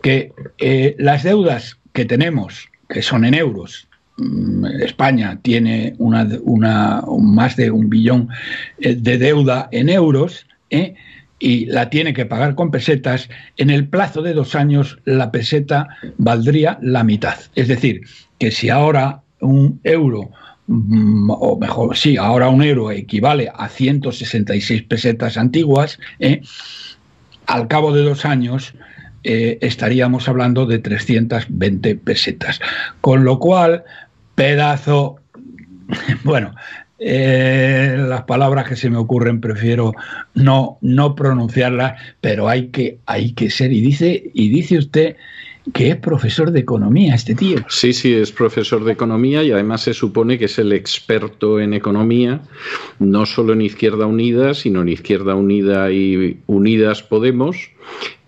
que 0.01 0.33
eh, 0.57 0.95
las 0.99 1.23
deudas 1.23 1.79
que 1.93 2.03
tenemos, 2.03 2.69
que 2.89 3.01
son 3.01 3.23
en 3.23 3.33
euros, 3.33 3.87
Mm, 4.17 4.65
España 4.81 5.39
tiene 5.41 5.95
una, 5.97 7.03
más 7.19 7.55
de 7.55 7.71
un 7.71 7.89
billón 7.89 8.29
eh, 8.79 8.95
de 8.95 9.17
deuda 9.17 9.69
en 9.71 9.89
euros 9.89 10.45
¿eh? 10.69 10.93
y 11.39 11.65
la 11.65 11.89
tiene 11.89 12.13
que 12.13 12.25
pagar 12.25 12.53
con 12.53 12.69
pesetas, 12.69 13.29
en 13.57 13.71
el 13.71 13.87
plazo 13.87 14.21
de 14.21 14.33
dos 14.33 14.55
años 14.55 14.99
la 15.05 15.31
peseta 15.31 15.87
valdría 16.17 16.77
la 16.81 17.03
mitad. 17.03 17.37
Es 17.55 17.67
decir, 17.67 18.01
que 18.37 18.51
si 18.51 18.69
ahora 18.69 19.23
un 19.41 19.79
euro 19.83 20.29
o 20.67 21.57
mejor, 21.59 21.97
sí, 21.97 22.17
ahora 22.17 22.49
un 22.49 22.63
euro 22.63 22.91
equivale 22.91 23.51
a 23.53 23.67
166 23.67 24.83
pesetas 24.83 25.37
antiguas, 25.37 25.99
¿eh? 26.19 26.41
al 27.47 27.67
cabo 27.67 27.91
de 27.93 28.03
dos 28.03 28.25
años 28.25 28.73
estaríamos 29.23 30.27
hablando 30.27 30.65
de 30.65 30.79
320 30.79 31.95
pesetas. 31.95 32.59
Con 32.99 33.23
lo 33.23 33.39
cual, 33.39 33.83
pedazo, 34.35 35.19
bueno, 36.23 36.53
eh, 37.05 37.97
las 37.97 38.23
palabras 38.23 38.65
que 38.65 38.77
se 38.77 38.89
me 38.89 38.97
ocurren 38.97 39.41
prefiero 39.41 39.93
no, 40.35 40.77
no 40.79 41.15
pronunciarlas, 41.15 41.99
pero 42.21 42.47
hay 42.47 42.67
que, 42.67 42.99
hay 43.05 43.33
que 43.33 43.49
ser, 43.49 43.73
y 43.73 43.81
dice, 43.81 44.31
y 44.33 44.47
dice 44.47 44.77
usted 44.77 45.17
que 45.71 45.89
es 45.89 45.95
profesor 45.95 46.51
de 46.51 46.59
economía 46.59 47.15
este 47.15 47.35
tío. 47.35 47.59
Sí, 47.69 47.93
sí, 47.93 48.13
es 48.13 48.31
profesor 48.31 48.83
de 48.83 48.91
economía 48.91 49.43
y 49.43 49.51
además 49.51 49.81
se 49.81 49.93
supone 49.93 50.37
que 50.37 50.45
es 50.45 50.59
el 50.59 50.73
experto 50.73 51.59
en 51.59 51.73
economía, 51.73 52.41
no 52.99 53.25
solo 53.25 53.53
en 53.53 53.61
Izquierda 53.61 54.05
Unida, 54.05 54.53
sino 54.53 54.81
en 54.81 54.89
Izquierda 54.89 55.35
Unida 55.35 55.91
y 55.91 56.39
Unidas 56.47 57.03
Podemos 57.03 57.69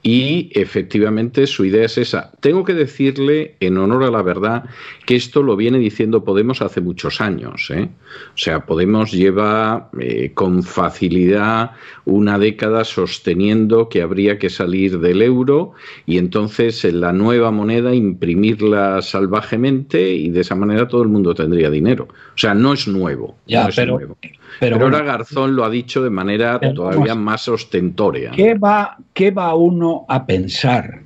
y 0.07 0.51
efectivamente 0.53 1.47
su 1.47 1.65
idea 1.65 1.85
es 1.85 1.97
esa. 1.97 2.31
Tengo 2.39 2.63
que 2.63 2.75
decirle, 2.75 3.55
en 3.59 3.75
honor 3.79 4.03
a 4.03 4.11
la 4.11 4.21
verdad, 4.21 4.65
que 5.07 5.15
esto 5.15 5.41
lo 5.41 5.55
viene 5.55 5.79
diciendo 5.79 6.23
Podemos 6.23 6.61
hace 6.61 6.79
muchos 6.79 7.21
años. 7.21 7.71
¿eh? 7.71 7.89
O 8.35 8.37
sea, 8.37 8.67
Podemos 8.67 9.11
lleva 9.11 9.89
eh, 9.99 10.29
con 10.35 10.61
facilidad 10.61 11.71
una 12.05 12.37
década 12.37 12.83
sosteniendo 12.83 13.89
que 13.89 14.03
habría 14.03 14.37
que 14.37 14.51
salir 14.51 14.99
del 14.99 15.23
euro 15.23 15.71
y 16.05 16.19
entonces 16.19 16.85
en 16.85 17.01
la 17.01 17.11
nueva 17.11 17.49
moneda 17.49 17.95
imprimirla 17.95 19.01
salvajemente 19.01 20.13
y 20.13 20.29
de 20.29 20.41
esa 20.41 20.53
manera 20.53 20.87
todo 20.87 21.01
el 21.01 21.09
mundo 21.09 21.33
tendría 21.33 21.71
dinero. 21.71 22.09
O 22.09 22.37
sea, 22.37 22.53
no 22.53 22.73
es 22.73 22.87
nuevo. 22.87 23.37
Ya, 23.47 23.69
es 23.69 23.75
pero, 23.75 23.93
nuevo. 23.95 24.17
Pero, 24.59 24.75
ahora 24.79 25.01
Garzón 25.01 25.55
lo 25.55 25.65
ha 25.65 25.69
dicho 25.71 26.03
de 26.03 26.11
manera 26.11 26.59
todavía 26.59 27.15
más 27.15 27.47
ostentoria. 27.47 28.31
¿qué 28.31 28.53
va, 28.53 28.97
¿Qué 29.13 29.31
va 29.31 29.55
uno 29.55 29.94
a 30.09 30.25
pensar 30.25 31.01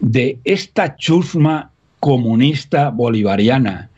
de 0.00 0.38
esta 0.44 0.96
chusma 0.96 1.70
comunista 1.98 2.90
bolivariana 2.90 3.90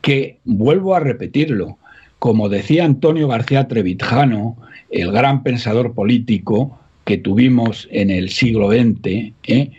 que, 0.00 0.38
vuelvo 0.44 0.94
a 0.94 1.00
repetirlo, 1.00 1.78
como 2.18 2.48
decía 2.48 2.84
Antonio 2.84 3.28
García 3.28 3.66
Trevijano, 3.66 4.56
el 4.90 5.10
gran 5.12 5.42
pensador 5.42 5.94
político 5.94 6.78
que 7.04 7.18
tuvimos 7.18 7.88
en 7.90 8.10
el 8.10 8.30
siglo 8.30 8.70
XX, 8.70 9.32
¿eh? 9.44 9.70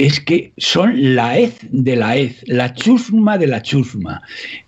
Es 0.00 0.18
que 0.18 0.54
son 0.56 1.14
la 1.14 1.38
hez 1.38 1.58
de 1.70 1.94
la 1.94 2.16
hez, 2.16 2.42
la 2.46 2.72
chusma 2.72 3.36
de 3.36 3.46
la 3.46 3.60
chusma. 3.60 4.22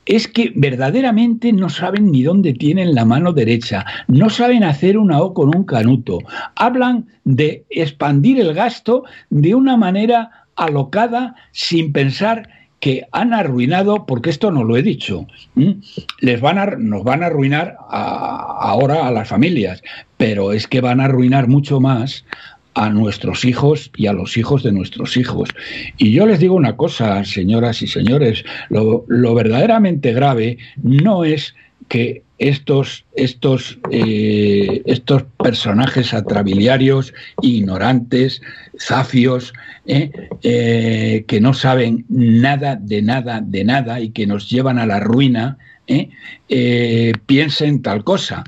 Es 0.04 0.28
que 0.28 0.52
verdaderamente 0.54 1.54
no 1.54 1.70
saben 1.70 2.12
ni 2.12 2.22
dónde 2.22 2.52
tienen 2.52 2.94
la 2.94 3.06
mano 3.06 3.32
derecha, 3.32 3.86
no 4.08 4.28
saben 4.28 4.62
hacer 4.62 4.98
una 4.98 5.22
O 5.22 5.32
con 5.32 5.56
un 5.56 5.64
canuto. 5.64 6.18
Hablan 6.54 7.06
de 7.24 7.64
expandir 7.70 8.40
el 8.40 8.52
gasto 8.52 9.04
de 9.30 9.54
una 9.54 9.78
manera 9.78 10.30
alocada 10.54 11.34
sin 11.52 11.94
pensar 11.94 12.50
que 12.80 13.06
han 13.12 13.32
arruinado, 13.32 14.04
porque 14.04 14.28
esto 14.28 14.50
no 14.50 14.64
lo 14.64 14.76
he 14.76 14.82
dicho, 14.82 15.26
les 16.20 16.40
van 16.42 16.58
a, 16.58 16.66
nos 16.66 17.04
van 17.04 17.22
a 17.22 17.26
arruinar 17.26 17.78
ahora 17.88 19.06
a 19.06 19.12
las 19.12 19.28
familias, 19.28 19.82
pero 20.18 20.52
es 20.52 20.66
que 20.66 20.80
van 20.82 21.00
a 21.00 21.04
arruinar 21.04 21.48
mucho 21.48 21.80
más 21.80 22.24
a 22.74 22.90
nuestros 22.90 23.44
hijos 23.44 23.90
y 23.96 24.06
a 24.06 24.12
los 24.12 24.36
hijos 24.36 24.62
de 24.62 24.72
nuestros 24.72 25.16
hijos. 25.16 25.48
Y 25.98 26.12
yo 26.12 26.26
les 26.26 26.40
digo 26.40 26.54
una 26.54 26.76
cosa, 26.76 27.24
señoras 27.24 27.82
y 27.82 27.86
señores, 27.86 28.44
lo, 28.70 29.34
verdaderamente 29.34 30.12
grave 30.12 30.58
no 30.82 31.24
es 31.24 31.54
que 31.88 32.22
estos, 32.38 33.04
estos, 33.14 33.78
eh, 33.90 34.82
estos 34.86 35.24
personajes 35.42 36.14
atrabiliarios, 36.14 37.12
ignorantes, 37.40 38.40
zafios, 38.80 39.52
eh, 39.86 40.10
eh, 40.42 41.24
que 41.28 41.40
no 41.40 41.54
saben 41.54 42.04
nada 42.08 42.76
de 42.76 43.02
nada 43.02 43.40
de 43.44 43.64
nada 43.64 44.00
y 44.00 44.10
que 44.10 44.26
nos 44.26 44.48
llevan 44.50 44.78
a 44.78 44.86
la 44.86 45.00
ruina, 45.00 45.58
piensen 47.26 47.82
tal 47.82 48.02
cosa. 48.02 48.44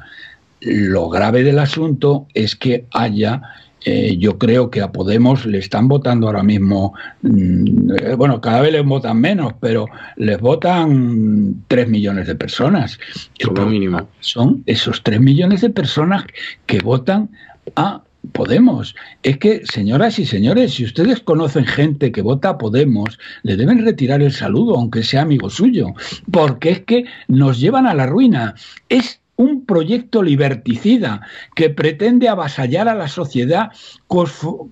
Lo 0.61 1.11
grave 1.11 1.43
del 1.43 1.59
asunto 1.59 2.27
es 2.33 2.57
que 2.57 2.87
haya 2.93 3.43
eh, 3.85 4.17
yo 4.19 4.39
creo 4.39 4.71
que 4.71 4.81
a 4.81 4.93
Podemos 4.93 5.45
le 5.45 5.59
están 5.59 5.89
votando 5.89 6.27
ahora 6.27 6.43
mismo, 6.43 6.95
mm, 7.23 7.91
eh, 7.93 8.15
bueno, 8.15 8.41
cada 8.41 8.63
vez 8.63 8.73
les 8.73 8.85
votan 8.85 9.21
menos, 9.21 9.55
pero 9.61 9.87
les 10.17 10.41
votan 10.41 11.65
3 11.69 11.89
millones 11.89 12.27
de 12.27 12.35
personas. 12.35 12.99
Lo 13.41 13.67
mínimo. 13.67 14.09
Son 14.21 14.63
esos 14.67 15.03
3 15.03 15.21
millones 15.21 15.61
de 15.61 15.71
personas 15.71 16.25
que 16.67 16.79
votan 16.79 17.31
a 17.77 18.03
Podemos. 18.33 18.95
Es 19.23 19.37
que, 19.39 19.67
señoras 19.67 20.19
y 20.19 20.25
señores, 20.25 20.75
si 20.75 20.85
ustedes 20.85 21.21
conocen 21.21 21.67
gente 21.67 22.11
que 22.11 22.23
vota 22.23 22.51
a 22.51 22.59
Podemos, 22.59 23.19
le 23.43 23.57
deben 23.57 23.85
retirar 23.85 24.23
el 24.23 24.33
saludo, 24.33 24.77
aunque 24.77 25.03
sea 25.03 25.23
amigo 25.23 25.51
suyo, 25.51 25.89
porque 26.31 26.71
es 26.71 26.81
que 26.81 27.05
nos 27.29 27.61
llevan 27.61 27.87
a 27.87 27.95
la 27.95 28.07
ruina. 28.07 28.55
Es 28.89 29.21
un 29.37 29.65
proyecto 29.65 30.23
liberticida 30.23 31.21
que 31.55 31.71
pretende 31.71 32.29
avasallar 32.29 32.89
a 32.89 32.95
la 32.95 33.09
sociedad 33.09 33.71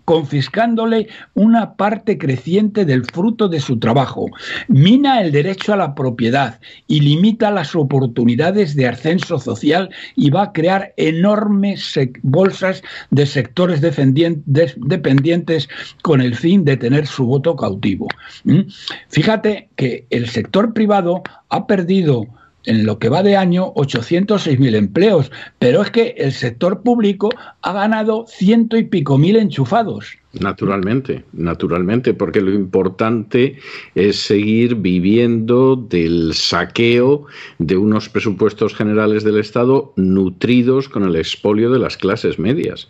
confiscándole 0.05 1.09
una 1.35 1.75
parte 1.75 2.17
creciente 2.19 2.85
del 2.85 3.05
fruto 3.05 3.49
de 3.49 3.61
su 3.61 3.79
trabajo, 3.79 4.27
mina 4.69 5.21
el 5.21 5.33
derecho 5.33 5.73
a 5.73 5.77
la 5.77 5.95
propiedad 5.95 6.61
y 6.87 7.01
limita 7.01 7.51
las 7.51 7.75
oportunidades 7.75 8.77
de 8.77 8.89
ascenso 8.89 9.39
social 9.39 9.91
y 10.15 10.31
va 10.31 10.43
a 10.43 10.53
crear 10.53 10.95
enormes 10.97 11.99
bolsas 12.23 12.83
de 13.11 13.27
sectores 13.27 13.81
dependientes 13.81 15.69
con 16.03 16.21
el 16.21 16.37
fin 16.37 16.65
de 16.65 16.77
tener 16.77 17.07
su 17.07 17.27
voto 17.27 17.57
cautivo. 17.57 18.07
¿Mm? 18.45 18.61
Fíjate 19.09 19.69
que 19.77 20.07
el 20.11 20.29
sector 20.29 20.73
privado 20.73 21.23
ha 21.49 21.67
perdido 21.67 22.27
en 22.67 22.85
lo 22.85 22.99
que 22.99 23.09
va 23.09 23.23
de 23.23 23.37
año 23.37 23.73
806.000 23.75 24.75
empleos, 24.75 25.31
pero 25.59 25.83
es 25.83 25.91
que 25.91 26.15
el 26.19 26.33
sector 26.33 26.83
público 26.83 27.31
ha 27.63 27.73
ganado 27.73 28.27
ciento 28.29 28.77
y 28.77 28.85
pico 28.85 29.19
mil 29.19 29.37
enchufados. 29.37 30.19
Naturalmente, 30.41 31.25
naturalmente, 31.33 32.15
porque 32.15 32.41
lo 32.41 32.53
importante 32.53 33.59
es 33.95 34.17
seguir 34.17 34.77
viviendo 34.77 35.77
del 35.77 36.33
saqueo 36.33 37.27
de 37.59 37.77
unos 37.77 38.09
presupuestos 38.09 38.75
generales 38.75 39.25
del 39.25 39.39
Estado 39.39 39.93
nutridos 39.97 40.89
con 40.89 41.05
el 41.05 41.17
expolio 41.17 41.71
de 41.71 41.79
las 41.79 41.99
clases 41.99 42.39
medias. 42.39 42.89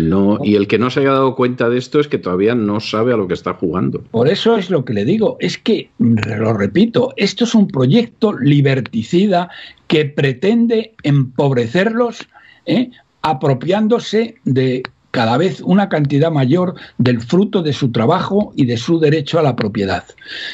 No, 0.00 0.38
y 0.42 0.56
el 0.56 0.66
que 0.66 0.78
no 0.78 0.90
se 0.90 1.00
haya 1.00 1.12
dado 1.12 1.34
cuenta 1.34 1.68
de 1.68 1.78
esto 1.78 2.00
es 2.00 2.08
que 2.08 2.18
todavía 2.18 2.54
no 2.54 2.80
sabe 2.80 3.12
a 3.12 3.16
lo 3.16 3.28
que 3.28 3.34
está 3.34 3.54
jugando. 3.54 4.02
Por 4.10 4.28
eso 4.28 4.56
es 4.56 4.70
lo 4.70 4.84
que 4.84 4.92
le 4.92 5.04
digo, 5.04 5.36
es 5.40 5.58
que, 5.58 5.90
lo 5.98 6.52
repito, 6.52 7.12
esto 7.16 7.44
es 7.44 7.54
un 7.54 7.68
proyecto 7.68 8.32
liberticida 8.38 9.50
que 9.86 10.04
pretende 10.04 10.94
empobrecerlos, 11.02 12.26
¿eh? 12.66 12.90
apropiándose 13.22 14.36
de 14.44 14.82
cada 15.12 15.36
vez 15.36 15.60
una 15.60 15.88
cantidad 15.88 16.32
mayor 16.32 16.74
del 16.98 17.20
fruto 17.20 17.62
de 17.62 17.72
su 17.72 17.92
trabajo 17.92 18.52
y 18.56 18.64
de 18.64 18.78
su 18.78 18.98
derecho 18.98 19.38
a 19.38 19.42
la 19.42 19.54
propiedad. 19.54 20.04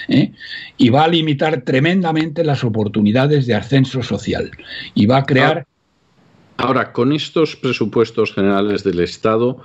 ¿eh? 0.09 0.33
Y 0.77 0.91
va 0.91 1.05
a 1.05 1.09
limitar 1.09 1.62
tremendamente 1.62 2.45
las 2.45 2.64
oportunidades 2.64 3.47
de 3.47 3.55
ascenso 3.55 4.03
social. 4.03 4.51
Y 4.95 5.07
va 5.07 5.19
a 5.19 5.25
crear 5.25 5.66
Ahora, 6.59 6.93
con 6.93 7.13
estos 7.13 7.55
presupuestos 7.55 8.35
generales 8.35 8.83
del 8.83 8.99
Estado, 8.99 9.59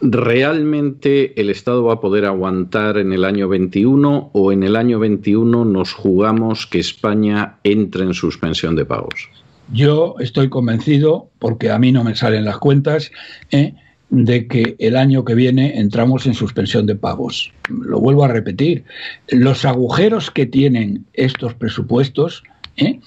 ¿realmente 0.00 1.38
el 1.38 1.50
Estado 1.50 1.84
va 1.84 1.94
a 1.94 2.00
poder 2.00 2.24
aguantar 2.24 2.96
en 2.96 3.12
el 3.12 3.22
año 3.22 3.48
21 3.48 4.30
o 4.32 4.52
en 4.52 4.62
el 4.62 4.76
año 4.76 4.98
21 4.98 5.66
nos 5.66 5.92
jugamos 5.92 6.66
que 6.66 6.78
España 6.78 7.58
entre 7.64 8.04
en 8.04 8.14
suspensión 8.14 8.76
de 8.76 8.86
pagos? 8.86 9.28
Yo 9.74 10.14
estoy 10.18 10.48
convencido, 10.48 11.28
porque 11.38 11.70
a 11.70 11.78
mí 11.78 11.92
no 11.92 12.02
me 12.02 12.16
salen 12.16 12.46
las 12.46 12.56
cuentas, 12.56 13.12
¿eh? 13.50 13.74
de 14.08 14.46
que 14.46 14.74
el 14.78 14.96
año 14.96 15.22
que 15.22 15.34
viene 15.34 15.78
entramos 15.78 16.26
en 16.26 16.32
suspensión 16.32 16.86
de 16.86 16.94
pagos. 16.94 17.52
Lo 17.68 18.00
vuelvo 18.00 18.24
a 18.24 18.28
repetir, 18.28 18.84
los 19.28 19.66
agujeros 19.66 20.30
que 20.30 20.46
tienen 20.46 21.04
estos 21.12 21.52
presupuestos 21.52 22.42
¿eh? 22.76 23.00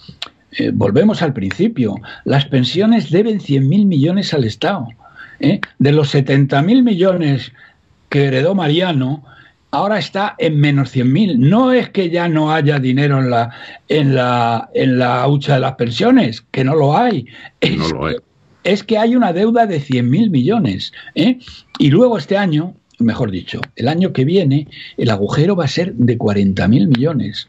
Eh, 0.58 0.72
volvemos 0.74 1.22
al 1.22 1.34
principio, 1.34 1.96
las 2.26 2.46
pensiones 2.46 3.12
deben 3.12 3.40
100.000 3.40 3.86
millones 3.86 4.34
al 4.34 4.44
Estado. 4.46 4.88
¿eh? 5.40 5.62
De 5.78 5.92
los 5.92 6.14
70.000 6.14 6.84
millones 6.84 7.52
que 8.10 8.26
heredó 8.26 8.56
Mariano, 8.56 9.24
ahora 9.72 10.00
está 10.00 10.36
en 10.38 10.60
menos 10.60 10.96
100.000. 10.96 11.38
No 11.38 11.72
es 11.72 11.90
que 11.90 12.10
ya 12.10 12.28
no 12.28 12.52
haya 12.52 12.80
dinero 12.80 13.20
en 13.20 13.30
la, 13.30 13.52
en 13.88 14.16
la, 14.16 14.70
en 14.74 14.98
la 14.98 15.28
hucha 15.28 15.56
de 15.56 15.60
las 15.62 15.76
pensiones, 15.76 16.44
que 16.52 16.64
no 16.64 16.76
lo 16.76 16.98
hay. 16.98 17.28
Es, 17.62 17.78
no 17.78 17.90
lo 17.90 18.06
hay. 18.08 18.16
es 18.64 18.84
que 18.84 18.98
hay 18.98 19.16
una 19.16 19.34
deuda 19.34 19.66
de 19.66 19.80
100.000 19.80 20.30
millones. 20.30 20.94
¿eh? 21.16 21.38
Y 21.78 21.90
luego 21.92 22.18
este 22.18 22.38
año, 22.38 22.74
mejor 22.98 23.32
dicho, 23.32 23.62
el 23.76 23.88
año 23.88 24.14
que 24.14 24.26
viene, 24.26 24.68
el 24.98 25.12
agujero 25.12 25.56
va 25.56 25.66
a 25.66 25.70
ser 25.70 25.94
de 25.94 26.18
40.000 26.18 26.88
millones. 26.88 27.48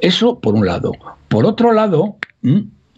Eso 0.00 0.40
por 0.40 0.54
un 0.54 0.66
lado. 0.66 0.92
Por 1.28 1.46
otro 1.46 1.72
lado, 1.72 2.16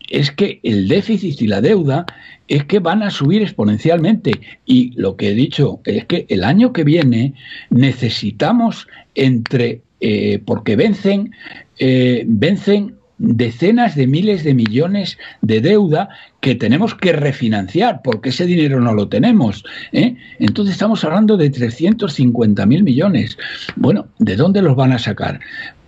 es 0.09 0.31
que 0.31 0.61
el 0.63 0.89
déficit 0.89 1.41
y 1.43 1.47
la 1.47 1.61
deuda 1.61 2.07
es 2.49 2.65
que 2.65 2.79
van 2.79 3.03
a 3.03 3.11
subir 3.11 3.43
exponencialmente. 3.43 4.33
Y 4.65 4.93
lo 5.01 5.17
que 5.17 5.31
he 5.31 5.35
dicho 5.35 5.81
es 5.85 6.07
que 6.07 6.27
el 6.29 6.45
año 6.45 6.73
que 6.73 6.85
viene 6.85 7.35
necesitamos 7.71 8.89
entre, 9.15 9.83
eh, 10.01 10.41
porque 10.45 10.77
vencen, 10.77 11.33
eh, 11.79 12.25
vencen 12.27 12.95
decenas 13.19 13.97
de 13.97 14.07
miles 14.07 14.45
de 14.45 14.55
millones 14.55 15.19
de 15.43 15.61
deuda 15.61 16.09
que 16.41 16.55
tenemos 16.55 16.95
que 16.95 17.13
refinanciar, 17.13 18.01
porque 18.03 18.29
ese 18.29 18.47
dinero 18.47 18.81
no 18.81 18.95
lo 18.95 19.09
tenemos. 19.09 19.65
¿eh? 19.93 20.17
Entonces 20.39 20.75
estamos 20.75 21.05
hablando 21.05 21.37
de 21.37 21.51
350 21.51 22.65
mil 22.65 22.85
millones. 22.85 23.37
Bueno, 23.77 24.07
¿de 24.19 24.37
dónde 24.37 24.63
los 24.63 24.77
van 24.77 24.93
a 24.93 24.99
sacar? 24.99 25.41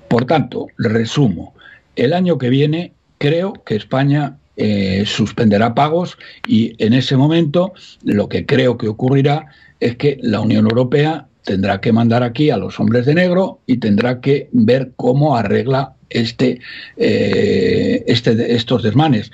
Por 0.09 0.25
tanto, 0.25 0.67
resumo, 0.77 1.55
el 1.97 2.13
año 2.13 2.39
que 2.39 2.49
viene 2.49 2.93
creo 3.19 3.53
que 3.53 3.77
España 3.77 4.39
eh, 4.57 5.05
suspenderá 5.07 5.75
pagos 5.75 6.19
y 6.47 6.75
en 6.85 6.93
ese 6.93 7.17
momento 7.17 7.73
lo 8.03 8.29
que 8.29 8.47
creo 8.47 8.77
que 8.77 8.89
ocurrirá 8.89 9.47
es 9.79 9.97
que 9.97 10.19
la 10.23 10.41
Unión 10.41 10.67
Europea 10.67 11.27
tendrá 11.45 11.81
que 11.81 11.93
mandar 11.93 12.23
aquí 12.23 12.51
a 12.51 12.57
los 12.57 12.79
hombres 12.79 13.07
de 13.07 13.15
negro 13.15 13.61
y 13.67 13.79
tendrá 13.79 14.21
que 14.21 14.49
ver 14.53 14.93
cómo 14.97 15.37
arregla 15.37 15.95
este, 16.11 16.61
eh, 16.97 18.05
este, 18.07 18.55
estos 18.55 18.83
desmanes. 18.83 19.31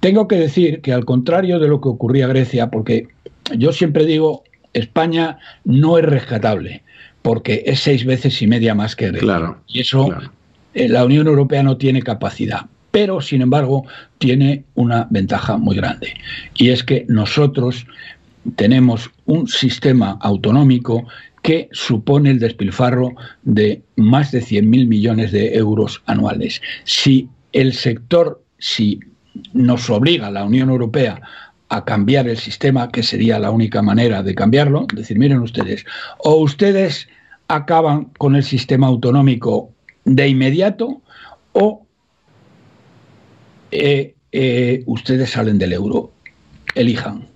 Tengo 0.00 0.28
que 0.28 0.36
decir 0.36 0.80
que 0.80 0.92
al 0.92 1.04
contrario 1.04 1.58
de 1.58 1.68
lo 1.68 1.80
que 1.80 1.88
ocurría 1.88 2.26
a 2.26 2.28
Grecia, 2.28 2.70
porque 2.70 3.08
yo 3.56 3.72
siempre 3.72 4.04
digo, 4.04 4.44
España 4.74 5.38
no 5.64 5.98
es 5.98 6.04
rescatable, 6.04 6.82
porque 7.22 7.64
es 7.66 7.80
seis 7.80 8.04
veces 8.04 8.40
y 8.42 8.46
media 8.46 8.74
más 8.74 8.94
que 8.94 9.10
Grecia. 9.10 9.56
y 9.66 9.80
eso 9.80 10.08
la 10.86 11.04
Unión 11.04 11.26
Europea 11.26 11.62
no 11.62 11.76
tiene 11.76 12.02
capacidad 12.02 12.66
pero 12.90 13.20
sin 13.20 13.42
embargo 13.42 13.84
tiene 14.18 14.64
una 14.74 15.06
ventaja 15.10 15.56
muy 15.56 15.76
grande 15.76 16.14
y 16.54 16.70
es 16.70 16.82
que 16.82 17.04
nosotros 17.08 17.86
tenemos 18.56 19.10
un 19.26 19.46
sistema 19.48 20.18
autonómico 20.20 21.06
que 21.42 21.68
supone 21.72 22.30
el 22.30 22.38
despilfarro 22.38 23.14
de 23.42 23.82
más 23.96 24.32
de 24.32 24.40
100.000 24.40 24.86
millones 24.86 25.32
de 25.32 25.54
euros 25.54 26.02
anuales. 26.06 26.60
Si 26.84 27.28
el 27.52 27.72
sector, 27.72 28.42
si 28.58 29.00
nos 29.52 29.88
obliga 29.88 30.30
la 30.30 30.44
Unión 30.44 30.68
Europea 30.68 31.20
a 31.68 31.84
cambiar 31.84 32.28
el 32.28 32.38
sistema, 32.38 32.90
que 32.90 33.02
sería 33.02 33.38
la 33.38 33.50
única 33.50 33.82
manera 33.82 34.22
de 34.22 34.34
cambiarlo, 34.34 34.86
decir, 34.92 35.18
miren 35.18 35.40
ustedes, 35.40 35.84
o 36.18 36.36
ustedes 36.36 37.08
acaban 37.46 38.06
con 38.18 38.34
el 38.34 38.42
sistema 38.42 38.88
autonómico 38.88 39.72
de 40.08 40.28
inmediato 40.28 41.00
o 41.52 41.86
eh, 43.70 44.14
eh, 44.32 44.82
ustedes 44.86 45.30
salen 45.30 45.58
del 45.58 45.72
euro. 45.72 46.10
Elijan. 46.74 47.26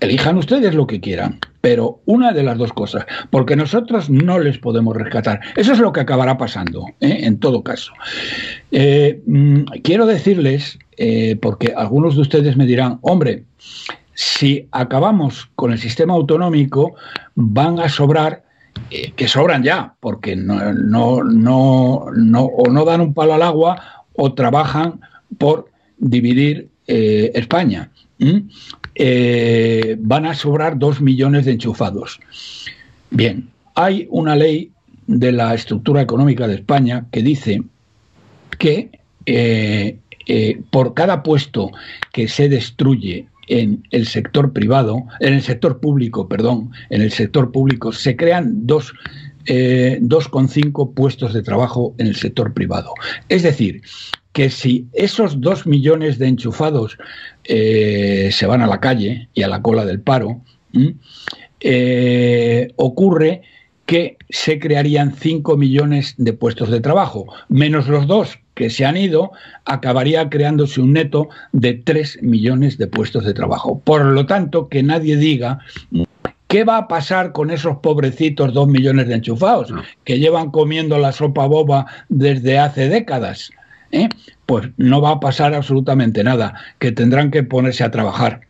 elijan 0.00 0.38
ustedes 0.38 0.74
lo 0.74 0.86
que 0.86 1.00
quieran, 1.00 1.38
pero 1.60 2.00
una 2.06 2.32
de 2.32 2.42
las 2.42 2.58
dos 2.58 2.72
cosas, 2.72 3.04
porque 3.30 3.54
nosotros 3.54 4.08
no 4.08 4.38
les 4.38 4.58
podemos 4.58 4.96
rescatar. 4.96 5.40
Eso 5.56 5.72
es 5.72 5.78
lo 5.78 5.92
que 5.92 6.00
acabará 6.00 6.38
pasando, 6.38 6.86
¿eh? 7.00 7.20
en 7.22 7.38
todo 7.38 7.62
caso. 7.62 7.92
Mm, 8.72 9.64
quiero 9.82 10.06
decirles, 10.06 10.78
porque 11.40 11.72
algunos 11.76 12.16
de 12.16 12.22
ustedes 12.22 12.56
me 12.56 12.66
dirán, 12.66 12.98
hombre, 13.02 13.44
si 14.14 14.66
acabamos 14.72 15.50
con 15.54 15.72
el 15.72 15.78
sistema 15.78 16.14
autonómico, 16.14 16.94
van 17.34 17.78
a 17.78 17.88
sobrar 17.88 18.44
que 19.16 19.28
sobran 19.28 19.62
ya, 19.62 19.94
porque 20.00 20.36
no, 20.36 20.72
no, 20.72 21.22
no, 21.22 22.06
no, 22.14 22.44
o 22.44 22.70
no 22.70 22.84
dan 22.84 23.00
un 23.00 23.14
palo 23.14 23.34
al 23.34 23.42
agua 23.42 24.04
o 24.14 24.34
trabajan 24.34 25.00
por 25.38 25.70
dividir 25.98 26.68
España. 26.86 27.90
Eh, 28.94 29.96
van 29.98 30.26
a 30.26 30.34
sobrar 30.34 30.78
dos 30.78 31.00
millones 31.00 31.44
de 31.44 31.52
enchufados. 31.52 32.20
Bien, 33.10 33.48
hay 33.74 34.06
una 34.10 34.36
ley 34.36 34.72
de 35.06 35.32
la 35.32 35.54
estructura 35.54 36.02
económica 36.02 36.46
de 36.46 36.56
España 36.56 37.06
que 37.10 37.22
dice 37.22 37.62
que 38.58 38.90
eh, 39.26 39.98
eh, 40.26 40.60
por 40.70 40.94
cada 40.94 41.22
puesto 41.22 41.70
que 42.12 42.28
se 42.28 42.48
destruye 42.48 43.26
en 43.50 43.86
el 43.90 44.06
sector 44.06 44.52
privado, 44.52 45.04
en 45.18 45.34
el 45.34 45.42
sector 45.42 45.80
público, 45.80 46.28
perdón, 46.28 46.70
en 46.88 47.02
el 47.02 47.10
sector 47.10 47.50
público 47.52 47.92
se 47.92 48.16
crean 48.16 48.66
dos 48.66 48.94
2,5 49.46 50.94
puestos 50.94 51.32
de 51.32 51.42
trabajo 51.42 51.94
en 51.98 52.06
el 52.06 52.14
sector 52.14 52.52
privado. 52.52 52.92
Es 53.28 53.42
decir, 53.42 53.82
que 54.32 54.50
si 54.50 54.86
esos 54.92 55.40
dos 55.40 55.66
millones 55.66 56.18
de 56.18 56.28
enchufados 56.28 56.98
eh, 57.44 58.30
se 58.32 58.46
van 58.46 58.62
a 58.62 58.66
la 58.66 58.80
calle 58.80 59.28
y 59.34 59.42
a 59.42 59.48
la 59.48 59.62
cola 59.62 59.84
del 59.84 60.00
paro, 60.00 60.42
eh, 61.60 62.72
ocurre 62.76 63.42
que 63.86 64.18
se 64.28 64.60
crearían 64.60 65.16
5 65.16 65.56
millones 65.56 66.14
de 66.16 66.32
puestos 66.32 66.70
de 66.70 66.80
trabajo, 66.80 67.26
menos 67.48 67.88
los 67.88 68.06
dos 68.06 68.38
que 68.60 68.68
se 68.68 68.84
han 68.84 68.98
ido, 68.98 69.32
acabaría 69.64 70.28
creándose 70.28 70.82
un 70.82 70.92
neto 70.92 71.30
de 71.52 71.72
3 71.72 72.18
millones 72.20 72.76
de 72.76 72.88
puestos 72.88 73.24
de 73.24 73.32
trabajo. 73.32 73.80
Por 73.80 74.04
lo 74.04 74.26
tanto, 74.26 74.68
que 74.68 74.82
nadie 74.82 75.16
diga 75.16 75.60
¿Qué 76.46 76.64
va 76.64 76.76
a 76.76 76.88
pasar 76.88 77.32
con 77.32 77.50
esos 77.50 77.78
pobrecitos 77.78 78.52
dos 78.52 78.68
millones 78.68 79.08
de 79.08 79.14
enchufados 79.14 79.72
que 80.04 80.18
llevan 80.18 80.50
comiendo 80.50 80.98
la 80.98 81.12
sopa 81.12 81.46
boba 81.46 81.86
desde 82.10 82.58
hace 82.58 82.90
décadas? 82.90 83.50
¿eh? 83.92 84.10
pues 84.44 84.68
no 84.76 85.00
va 85.00 85.12
a 85.12 85.20
pasar 85.20 85.54
absolutamente 85.54 86.22
nada, 86.22 86.54
que 86.78 86.92
tendrán 86.92 87.30
que 87.30 87.44
ponerse 87.44 87.82
a 87.82 87.90
trabajar. 87.90 88.42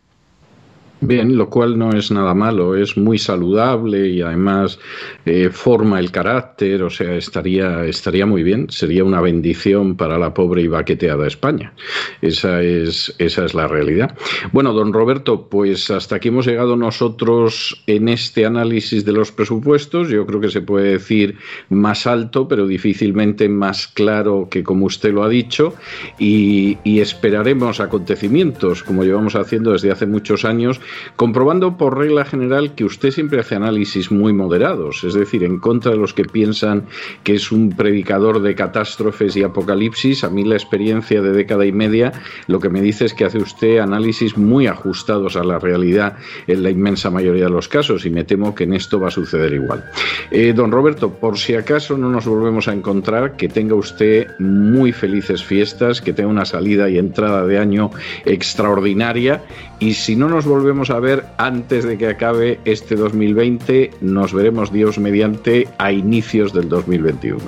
Bien, 1.03 1.38
lo 1.38 1.48
cual 1.48 1.78
no 1.78 1.92
es 1.92 2.11
nada 2.11 2.34
malo, 2.34 2.76
es 2.76 2.98
muy 2.98 3.18
saludable 3.18 4.09
y 4.09 4.20
además 4.20 4.78
eh, 5.24 5.48
forma 5.51 5.98
el 5.98 6.11
carácter, 6.11 6.82
o 6.82 6.90
sea, 6.90 7.14
estaría, 7.14 7.86
estaría 7.86 8.26
muy 8.26 8.42
bien, 8.42 8.66
sería 8.68 9.03
una 9.03 9.22
bendición 9.22 9.96
para 9.96 10.18
la 10.18 10.34
pobre 10.34 10.61
y 10.61 10.68
baqueteada 10.68 11.26
España. 11.26 11.72
Esa 12.20 12.62
es, 12.62 13.14
esa 13.16 13.46
es 13.46 13.55
la 13.55 13.66
realidad. 13.66 14.14
Bueno, 14.53 14.74
don 14.74 14.92
Roberto, 14.92 15.48
pues 15.48 15.90
hasta 15.90 16.16
aquí 16.16 16.28
hemos 16.28 16.46
llegado 16.46 16.76
nosotros 16.76 17.82
en 17.86 18.11
este 18.11 18.44
análisis 18.44 19.07
de 19.07 19.12
los 19.12 19.32
presupuestos. 19.32 20.11
Yo 20.11 20.26
creo 20.26 20.40
que 20.40 20.51
se 20.51 20.61
puede 20.61 20.90
decir 20.90 21.38
más 21.70 22.07
alto, 22.07 22.46
pero 22.46 22.66
difícilmente 22.66 23.48
más 23.48 23.88
claro 23.88 24.48
que 24.51 24.62
como 24.62 24.84
usted 24.84 25.14
lo 25.14 25.22
ha 25.22 25.30
dicho, 25.30 25.72
y, 26.18 26.76
y 26.84 27.01
esperaremos 27.01 27.80
acontecimientos, 27.80 28.82
como 28.82 29.03
llevamos 29.03 29.34
haciendo 29.34 29.72
desde 29.72 29.90
hace 29.90 30.05
muchos 30.05 30.44
años 30.44 30.78
comprobando 31.16 31.76
por 31.76 31.99
regla 31.99 32.24
general 32.24 32.74
que 32.74 32.84
usted 32.84 33.11
siempre 33.11 33.41
hace 33.41 33.55
análisis 33.55 34.11
muy 34.11 34.32
moderados, 34.32 35.05
es 35.05 35.14
decir, 35.14 35.45
en 35.45 35.59
contra 35.59 35.93
de 35.93 35.99
los 35.99 36.14
que 36.14 36.24
piensan 36.24 36.86
que 37.24 37.34
es 37.34 37.53
un 37.53 37.70
predicador 37.70 38.41
de 38.43 38.55
catástrofes 38.55 39.36
y 39.36 39.43
apocalipsis. 39.43 40.24
A 40.24 40.30
mí 40.30 40.45
la 40.45 40.55
experiencia 40.55 41.22
de 41.22 41.32
década 41.32 41.66
y 41.66 41.72
media 41.72 42.12
lo 42.47 42.61
que 42.61 42.68
me 42.68 42.80
dice 42.80 43.05
es 43.05 43.14
que 43.14 43.24
hace 43.24 43.38
usted 43.38 43.78
análisis 43.78 44.36
muy 44.36 44.66
ajustados 44.66 45.36
a 45.36 45.45
la 45.45 45.59
realidad 45.59 46.16
en 46.47 46.62
la 46.62 46.70
inmensa 46.70 47.11
mayoría 47.11 47.45
de 47.45 47.51
los 47.51 47.68
casos 47.68 48.07
y 48.07 48.11
me 48.11 48.24
temo 48.24 48.55
que 48.55 48.64
en 48.64 48.74
esto 48.74 49.01
va 49.01 49.09
a 49.09 49.11
suceder 49.11 49.53
igual. 49.53 49.84
Eh, 50.30 50.53
don 50.53 50.70
Roberto, 50.70 51.11
por 51.11 51.38
si 51.38 51.55
acaso 51.55 51.97
no 51.97 52.09
nos 52.09 52.26
volvemos 52.26 52.68
a 52.68 52.72
encontrar, 52.72 53.36
que 53.36 53.49
tenga 53.49 53.74
usted 53.74 54.28
muy 54.38 54.93
felices 54.93 55.43
fiestas, 55.43 56.01
que 56.01 56.12
tenga 56.12 56.28
una 56.28 56.45
salida 56.45 56.88
y 56.88 56.99
entrada 56.99 57.47
de 57.47 57.59
año 57.59 57.91
extraordinaria 58.24 59.43
y 59.81 59.95
si 59.95 60.14
no 60.14 60.28
nos 60.28 60.45
volvemos 60.45 60.91
a 60.91 61.01
ver 61.01 61.24
antes 61.39 61.85
de 61.85 61.99
que 61.99 62.09
acabe 62.09 62.61
este 62.66 62.95
2020, 62.95 63.91
nos 64.03 64.33
veremos 64.33 64.70
Dios 64.70 64.99
mediante 64.99 65.66
a 65.78 65.91
inicios 65.91 66.53
del 66.53 66.68
2021. 66.68 67.41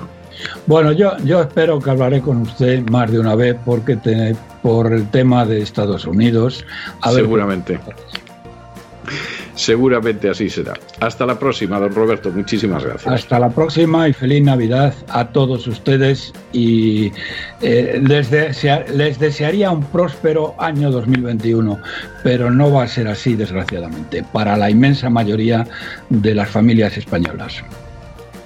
Bueno, 0.65 0.91
yo, 0.91 1.15
yo 1.23 1.41
espero 1.41 1.79
que 1.79 1.91
hablaré 1.91 2.21
con 2.21 2.41
usted 2.41 2.83
más 2.89 3.11
de 3.11 3.19
una 3.19 3.35
vez 3.35 3.55
porque 3.63 3.97
por 4.61 4.91
el 4.91 5.07
tema 5.09 5.45
de 5.45 5.61
Estados 5.61 6.05
Unidos. 6.05 6.65
Seguramente. 7.13 7.79
Seguramente 9.55 10.29
así 10.29 10.49
será. 10.49 10.73
Hasta 10.99 11.25
la 11.25 11.37
próxima, 11.37 11.79
don 11.79 11.93
Roberto. 11.93 12.31
Muchísimas 12.31 12.83
gracias. 12.83 13.13
Hasta 13.13 13.39
la 13.39 13.49
próxima 13.49 14.07
y 14.07 14.13
feliz 14.13 14.43
Navidad 14.43 14.93
a 15.09 15.27
todos 15.29 15.67
ustedes 15.67 16.33
y 16.51 17.11
eh, 17.61 18.01
les, 18.03 18.31
les 18.31 19.19
desearía 19.19 19.71
un 19.71 19.83
próspero 19.83 20.55
año 20.57 20.91
2021, 20.91 21.79
pero 22.23 22.49
no 22.49 22.71
va 22.71 22.83
a 22.83 22.87
ser 22.87 23.07
así, 23.07 23.35
desgraciadamente, 23.35 24.23
para 24.31 24.57
la 24.57 24.69
inmensa 24.69 25.09
mayoría 25.09 25.67
de 26.09 26.35
las 26.35 26.49
familias 26.49 26.97
españolas. 26.97 27.63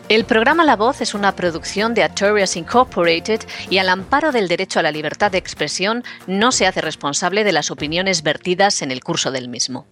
El 0.09 0.23
programa 0.23 0.63
La 0.63 0.77
Voz 0.77 1.01
es 1.01 1.13
una 1.13 1.35
producción 1.35 1.93
de 1.93 2.01
Artorias 2.01 2.55
Incorporated 2.55 3.41
y 3.69 3.79
al 3.79 3.89
amparo 3.89 4.31
del 4.31 4.47
derecho 4.47 4.79
a 4.79 4.83
la 4.83 4.91
libertad 4.91 5.31
de 5.31 5.37
expresión 5.37 6.03
no 6.27 6.53
se 6.53 6.65
hace 6.65 6.79
responsable 6.79 7.43
de 7.43 7.51
las 7.51 7.71
opiniones 7.71 8.23
vertidas 8.23 8.81
en 8.81 8.91
el 8.91 9.03
curso 9.03 9.31
del 9.31 9.49
mismo. 9.49 9.85